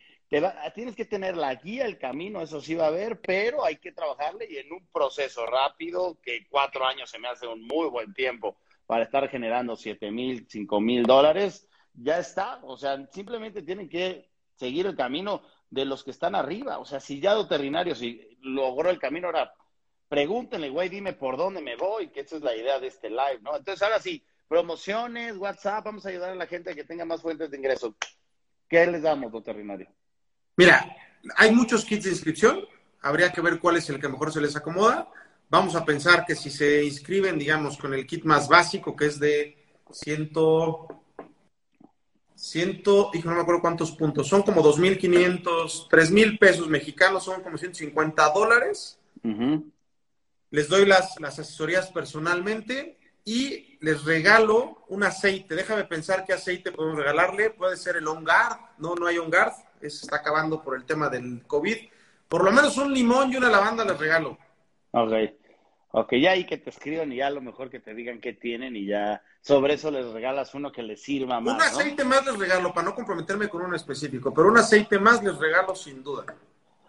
[0.73, 3.91] Tienes que tener la guía, el camino, eso sí va a haber, pero hay que
[3.91, 8.13] trabajarle y en un proceso rápido, que cuatro años se me hace un muy buen
[8.13, 12.59] tiempo para estar generando 7 mil, 5 mil dólares, ya está.
[12.63, 16.79] O sea, simplemente tienen que seguir el camino de los que están arriba.
[16.79, 19.53] O sea, si ya veterinario, si logró el camino, ahora
[20.07, 23.39] pregúntenle, güey, dime por dónde me voy, que esa es la idea de este live,
[23.41, 23.55] ¿no?
[23.55, 27.21] Entonces, ahora sí, promociones, WhatsApp, vamos a ayudar a la gente a que tenga más
[27.21, 27.95] fuentes de ingresos.
[28.67, 29.87] ¿Qué les damos, veterinario?
[30.57, 30.95] Mira,
[31.35, 32.61] hay muchos kits de inscripción,
[33.01, 35.09] habría que ver cuál es el que mejor se les acomoda.
[35.49, 39.19] Vamos a pensar que si se inscriben, digamos, con el kit más básico, que es
[39.19, 39.57] de
[39.91, 40.87] ciento,
[42.35, 47.57] ciento, hijo, no me acuerdo cuántos puntos, son como 2.500, 3.000 pesos mexicanos, son como
[47.57, 48.99] 150 dólares.
[49.23, 49.71] Uh -huh.
[50.51, 55.55] Les doy las, las asesorías personalmente y les regalo un aceite.
[55.55, 57.49] Déjame pensar qué aceite podemos regalarle.
[57.49, 58.57] Puede ser el On Guard.
[58.77, 59.29] No, no hay On
[59.81, 61.77] Eso está acabando por el tema del COVID.
[62.27, 64.37] Por lo menos un limón y una lavanda les regalo.
[64.91, 65.13] Ok.
[65.97, 68.33] Ok, ya ahí que te escriban y ya a lo mejor que te digan qué
[68.33, 71.55] tienen y ya sobre eso les regalas uno que les sirva más.
[71.55, 72.09] Un aceite ¿no?
[72.09, 75.73] más les regalo, para no comprometerme con uno específico, pero un aceite más les regalo
[75.73, 76.25] sin duda.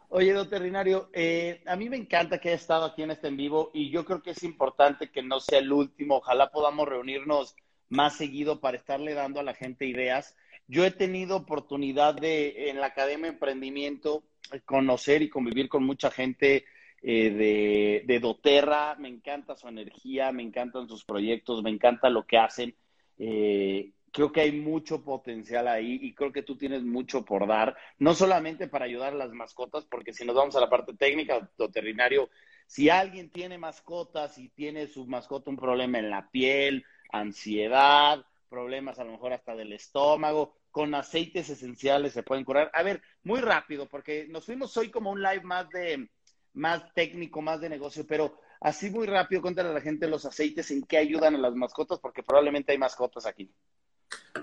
[0.09, 3.71] Oye, veterinario, eh, a mí me encanta que haya estado aquí en este en vivo
[3.73, 6.17] y yo creo que es importante que no sea el último.
[6.17, 7.55] Ojalá podamos reunirnos
[7.89, 10.35] más seguido para estarle dando a la gente ideas.
[10.69, 14.25] Yo he tenido oportunidad de, en la Academia de Emprendimiento,
[14.65, 16.65] conocer y convivir con mucha gente
[17.03, 18.97] eh, de, de, doTERRA.
[18.97, 22.75] Me encanta su energía, me encantan sus proyectos, me encanta lo que hacen.
[23.19, 27.77] Eh, creo que hay mucho potencial ahí y creo que tú tienes mucho por dar,
[27.99, 31.51] no solamente para ayudar a las mascotas, porque si nos vamos a la parte técnica,
[31.59, 32.31] veterinario,
[32.67, 38.99] si alguien tiene mascotas y tiene su mascota un problema en la piel, ansiedad, problemas
[38.99, 42.71] a lo mejor hasta del estómago, con aceites esenciales se pueden curar.
[42.75, 46.09] A ver, muy rápido, porque nos fuimos hoy como un live más de
[46.57, 50.71] más técnico, más de negocio, pero así muy rápido, cuéntale a la gente los aceites,
[50.71, 53.53] en qué ayudan a las mascotas, porque probablemente hay mascotas aquí.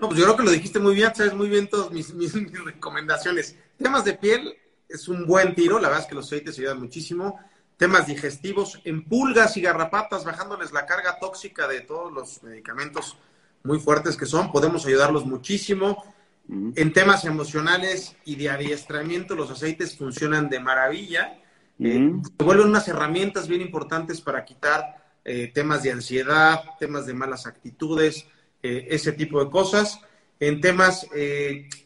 [0.00, 2.32] No, pues yo creo que lo dijiste muy bien, sabes muy bien todas mis, mis,
[2.64, 3.58] recomendaciones.
[3.76, 4.56] Temas de piel
[4.88, 7.38] es un buen tiro, la verdad es que los aceites ayudan muchísimo.
[7.76, 13.16] Temas digestivos, en pulgas y garrapatas, bajándoles la carga tóxica de todos los medicamentos
[13.64, 16.04] muy fuertes que son, podemos ayudarlos muchísimo.
[16.48, 21.38] En temas emocionales y de adiestramiento, los aceites funcionan de maravilla.
[21.80, 27.14] Eh, se vuelven unas herramientas bien importantes para quitar eh, temas de ansiedad, temas de
[27.14, 28.26] malas actitudes,
[28.62, 29.98] eh, ese tipo de cosas.
[30.38, 31.06] En temas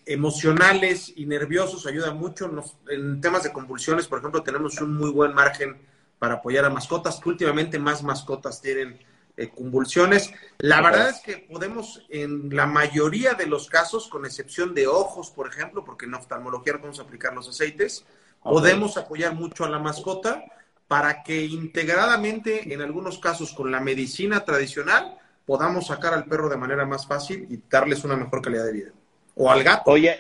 [0.05, 2.51] emocionales y nerviosos ayuda mucho.
[2.91, 5.77] en temas de convulsiones, por ejemplo, tenemos un muy buen margen
[6.19, 8.99] para apoyar a mascotas, que últimamente más mascotas tienen
[9.47, 10.33] convulsiones.
[10.59, 15.31] La verdad es que podemos, en la mayoría de los casos, con excepción de ojos,
[15.31, 18.05] por ejemplo, porque en oftalmología no podemos aplicar los aceites,
[18.43, 20.45] podemos apoyar mucho a la mascota
[20.89, 26.57] para que integradamente, en algunos casos con la medicina tradicional, podamos sacar al perro de
[26.57, 28.91] manera más fácil y darles una mejor calidad de vida.
[29.35, 29.91] O al gato.
[29.91, 30.19] Oye,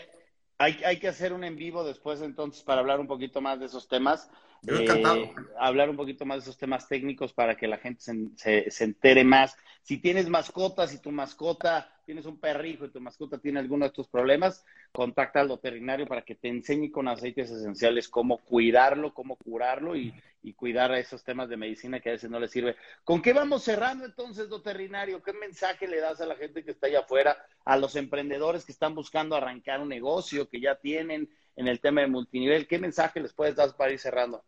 [0.58, 3.66] hay, hay que hacer un en vivo después entonces para hablar un poquito más de
[3.66, 4.30] esos temas.
[4.66, 8.02] Eh, hablar un poquito más de esos temas técnicos para que la gente
[8.36, 9.56] se, se, entere más.
[9.82, 13.88] Si tienes mascotas y tu mascota, tienes un perrijo y tu mascota tiene alguno de
[13.88, 19.36] estos problemas, contacta al veterinario para que te enseñe con aceites esenciales cómo cuidarlo, cómo
[19.36, 22.76] curarlo y, y cuidar a esos temas de medicina que a veces no le sirve.
[23.04, 25.22] ¿Con qué vamos cerrando entonces, veterinario?
[25.22, 28.72] ¿Qué mensaje le das a la gente que está allá afuera, a los emprendedores que
[28.72, 31.28] están buscando arrancar un negocio, que ya tienen
[31.58, 32.68] en el tema de multinivel.
[32.68, 34.44] ¿Qué mensaje les puedes dar para ir cerrando?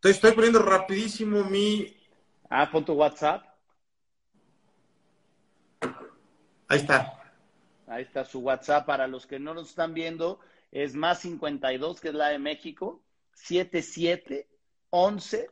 [0.00, 1.96] Te estoy poniendo rapidísimo mi...
[2.50, 3.46] Ah, pon tu WhatsApp.
[6.66, 7.22] Ahí está.
[7.86, 8.84] Ahí está su WhatsApp.
[8.84, 10.40] Para los que no nos están viendo,
[10.72, 13.00] es más 52, que es la de México,
[13.34, 14.48] 77
[14.90, 15.50] 11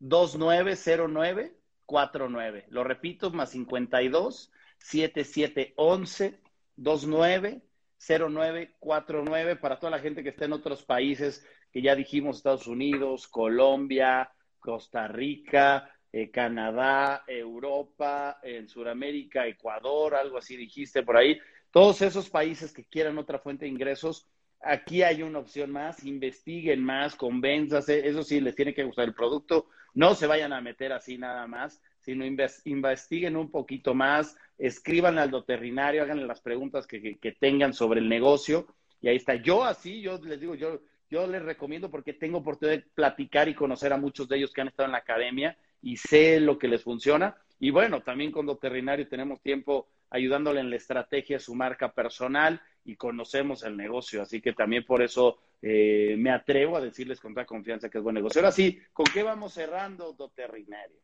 [0.00, 1.56] 2909
[1.86, 2.66] 49.
[2.68, 6.38] Lo repito, más 52 77 11
[6.76, 7.62] 29
[8.00, 13.28] 0949 para toda la gente que está en otros países que ya dijimos, Estados Unidos,
[13.28, 21.38] Colombia, Costa Rica, eh, Canadá, Europa, en Sudamérica, Ecuador, algo así dijiste por ahí.
[21.70, 24.26] Todos esos países que quieran otra fuente de ingresos,
[24.60, 29.14] aquí hay una opción más, investiguen más, convénzase, eso sí, les tiene que gustar el
[29.14, 35.18] producto, no se vayan a meter así nada más, sino investiguen un poquito más, escriban
[35.18, 38.66] al veterinario, háganle las preguntas que, tengan sobre el negocio.
[39.00, 39.34] Y ahí está.
[39.34, 43.54] Yo así, yo les digo, yo, yo les recomiendo porque tengo oportunidad de platicar y
[43.54, 46.68] conocer a muchos de ellos que han estado en la academia y sé lo que
[46.68, 47.36] les funciona.
[47.58, 52.60] Y bueno, también con veterinario tenemos tiempo ayudándole en la estrategia de su marca personal
[52.84, 54.22] y conocemos el negocio.
[54.22, 58.04] Así que también por eso eh, me atrevo a decirles con toda confianza que es
[58.04, 58.40] buen negocio.
[58.40, 60.98] Ahora sí, ¿con qué vamos cerrando, veterinario?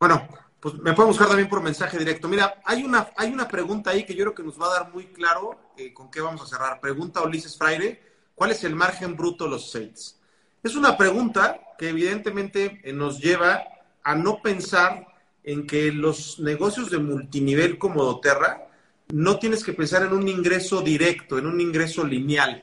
[0.00, 0.26] Bueno,
[0.60, 2.26] pues me puede buscar también por mensaje directo.
[2.26, 4.94] Mira, hay una, hay una pregunta ahí que yo creo que nos va a dar
[4.94, 6.80] muy claro eh, con qué vamos a cerrar.
[6.80, 8.02] Pregunta Ulises Fraire,
[8.34, 10.18] ¿cuál es el margen bruto de los aceites?
[10.62, 13.62] Es una pregunta que evidentemente eh, nos lleva
[14.02, 15.06] a no pensar
[15.44, 18.68] en que los negocios de multinivel como doTERRA
[19.08, 22.62] no tienes que pensar en un ingreso directo, en un ingreso lineal.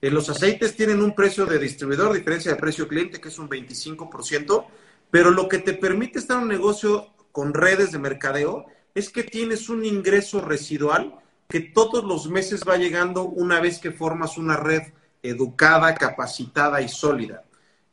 [0.00, 3.50] Eh, los aceites tienen un precio de distribuidor, diferencia de precio cliente, que es un
[3.50, 4.66] 25%,
[5.10, 9.22] pero lo que te permite estar en un negocio con redes de mercadeo es que
[9.22, 11.16] tienes un ingreso residual
[11.48, 14.82] que todos los meses va llegando una vez que formas una red
[15.22, 17.44] educada, capacitada y sólida.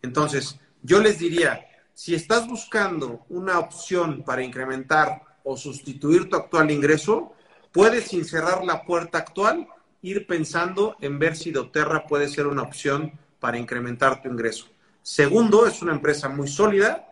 [0.01, 6.69] Entonces, yo les diría, si estás buscando una opción para incrementar o sustituir tu actual
[6.69, 7.33] ingreso,
[7.71, 9.67] puedes sin cerrar la puerta actual,
[10.01, 14.67] ir pensando en ver si doTERRA puede ser una opción para incrementar tu ingreso.
[15.01, 17.06] Segundo, es una empresa muy sólida.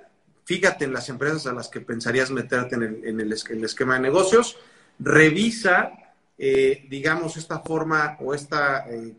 [0.45, 4.57] Fíjate en las empresas a las que pensarías meterte en el, esquema de negocios.
[4.99, 5.91] Revisa,
[6.37, 9.15] eh, digamos, esta forma o esta, eh,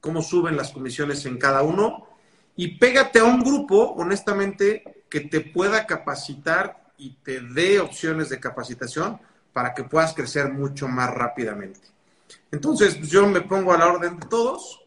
[0.00, 2.06] cómo suben las comisiones en cada uno.
[2.54, 8.38] Y pégate a un grupo, honestamente, que te pueda capacitar y te dé opciones de
[8.38, 9.18] capacitación
[9.52, 11.80] para que puedas crecer mucho más rápidamente.
[12.52, 14.81] Entonces, yo me pongo a la orden de todos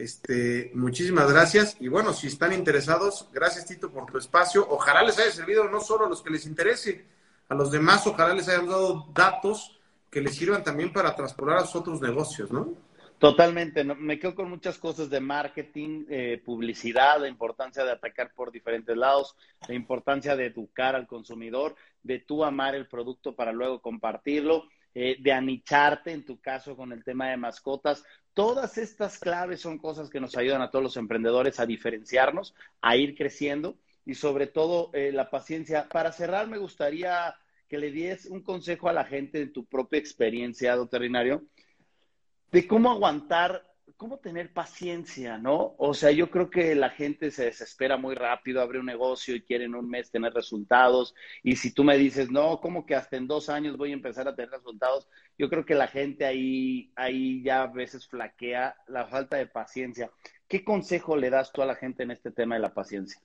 [0.00, 1.76] este, muchísimas gracias.
[1.78, 4.66] Y bueno, si están interesados, gracias Tito por tu espacio.
[4.68, 7.04] Ojalá les haya servido no solo a los que les interese,
[7.48, 9.78] a los demás, ojalá les hayan dado datos
[10.10, 12.74] que les sirvan también para transportar a sus otros negocios, ¿no?
[13.18, 18.50] Totalmente, me quedo con muchas cosas de marketing, eh, publicidad, la importancia de atacar por
[18.50, 19.36] diferentes lados,
[19.68, 25.18] la importancia de educar al consumidor, de tú amar el producto para luego compartirlo eh,
[25.20, 28.02] de anicharte, en tu caso con el tema de mascotas.
[28.34, 32.96] Todas estas claves son cosas que nos ayudan a todos los emprendedores a diferenciarnos, a
[32.96, 33.76] ir creciendo
[34.06, 35.88] y sobre todo eh, la paciencia.
[35.88, 37.34] Para cerrar, me gustaría
[37.68, 41.44] que le des un consejo a la gente de tu propia experiencia, veterinario,
[42.50, 43.69] de cómo aguantar
[44.00, 45.74] cómo tener paciencia, ¿no?
[45.76, 49.42] O sea, yo creo que la gente se desespera muy rápido, abre un negocio y
[49.42, 51.14] quiere en un mes tener resultados.
[51.42, 54.26] Y si tú me dices, no, ¿cómo que hasta en dos años voy a empezar
[54.26, 55.06] a tener resultados?
[55.36, 60.10] Yo creo que la gente ahí, ahí ya a veces flaquea la falta de paciencia.
[60.48, 63.20] ¿Qué consejo le das tú a la gente en este tema de la paciencia?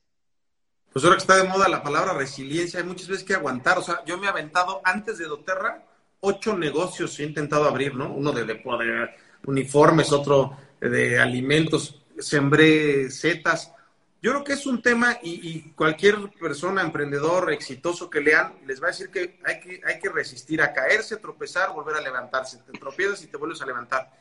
[0.92, 3.78] Pues ahora que está de moda la palabra resiliencia, hay muchas veces que aguantar.
[3.78, 5.86] O sea, yo me he aventado antes de doTERRA
[6.20, 8.12] ocho negocios he intentado abrir, ¿no?
[8.12, 9.10] Uno de, de, de
[9.46, 13.72] uniformes, otro de alimentos, sembré setas.
[14.22, 18.88] Yo creo que es un tema y, cualquier persona, emprendedor, exitoso que lean, les va
[18.88, 22.58] a decir que hay, que hay que resistir a caerse, tropezar, volver a levantarse.
[22.60, 24.12] Te tropiezas y te vuelves a levantar.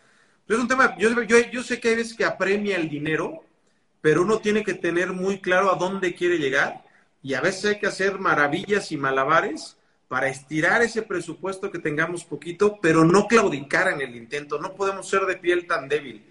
[0.46, 3.44] Es un tema, yo, yo, yo sé que hay veces que apremia el dinero,
[4.02, 6.84] pero uno tiene que tener muy claro a dónde quiere llegar
[7.22, 9.78] y a veces hay que hacer maravillas y malabares
[10.08, 14.60] para estirar ese presupuesto que tengamos poquito, pero no claudicar en el intento.
[14.60, 16.22] No podemos ser de piel tan débil.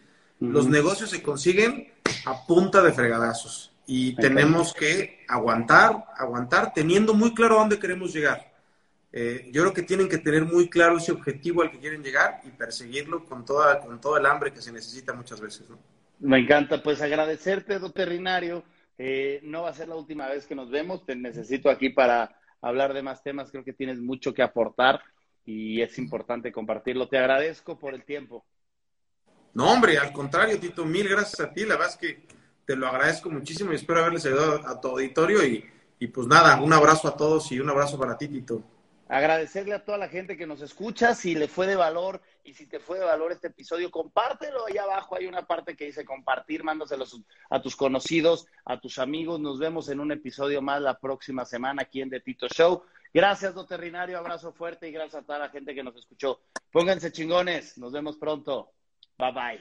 [0.51, 1.93] Los negocios se consiguen
[2.25, 8.13] a punta de fregadazos y tenemos que aguantar, aguantar, teniendo muy claro a dónde queremos
[8.13, 8.51] llegar.
[9.13, 12.41] Eh, yo creo que tienen que tener muy claro ese objetivo al que quieren llegar
[12.43, 15.65] y perseguirlo con toda, con todo el hambre que se necesita muchas veces.
[16.19, 18.63] Me encanta, pues agradecerte, veterinario.
[18.97, 22.35] Eh, no va a ser la última vez que nos vemos, te necesito aquí para
[22.61, 25.01] hablar de más temas, creo que tienes mucho que aportar
[25.45, 27.07] y es importante compartirlo.
[27.07, 28.45] Te agradezco por el tiempo.
[29.53, 31.61] No, hombre, al contrario, Tito, mil gracias a ti.
[31.61, 32.25] La verdad es que
[32.65, 35.45] te lo agradezco muchísimo y espero haberles ayudado a tu auditorio.
[35.45, 35.65] Y,
[35.99, 38.63] y pues nada, un abrazo a todos y un abrazo para ti, Tito.
[39.07, 41.13] Agradecerle a toda la gente que nos escucha.
[41.13, 44.65] Si le fue de valor y si te fue de valor este episodio, compártelo.
[44.65, 46.63] Ahí abajo hay una parte que dice compartir.
[46.63, 49.39] Mándaselos a tus conocidos, a tus amigos.
[49.39, 52.83] Nos vemos en un episodio más la próxima semana aquí en The Tito Show.
[53.13, 54.17] Gracias, Doterrinario.
[54.17, 56.39] Abrazo fuerte y gracias a toda la gente que nos escuchó.
[56.71, 57.77] Pónganse chingones.
[57.77, 58.71] Nos vemos pronto.
[59.19, 59.57] Bye bye.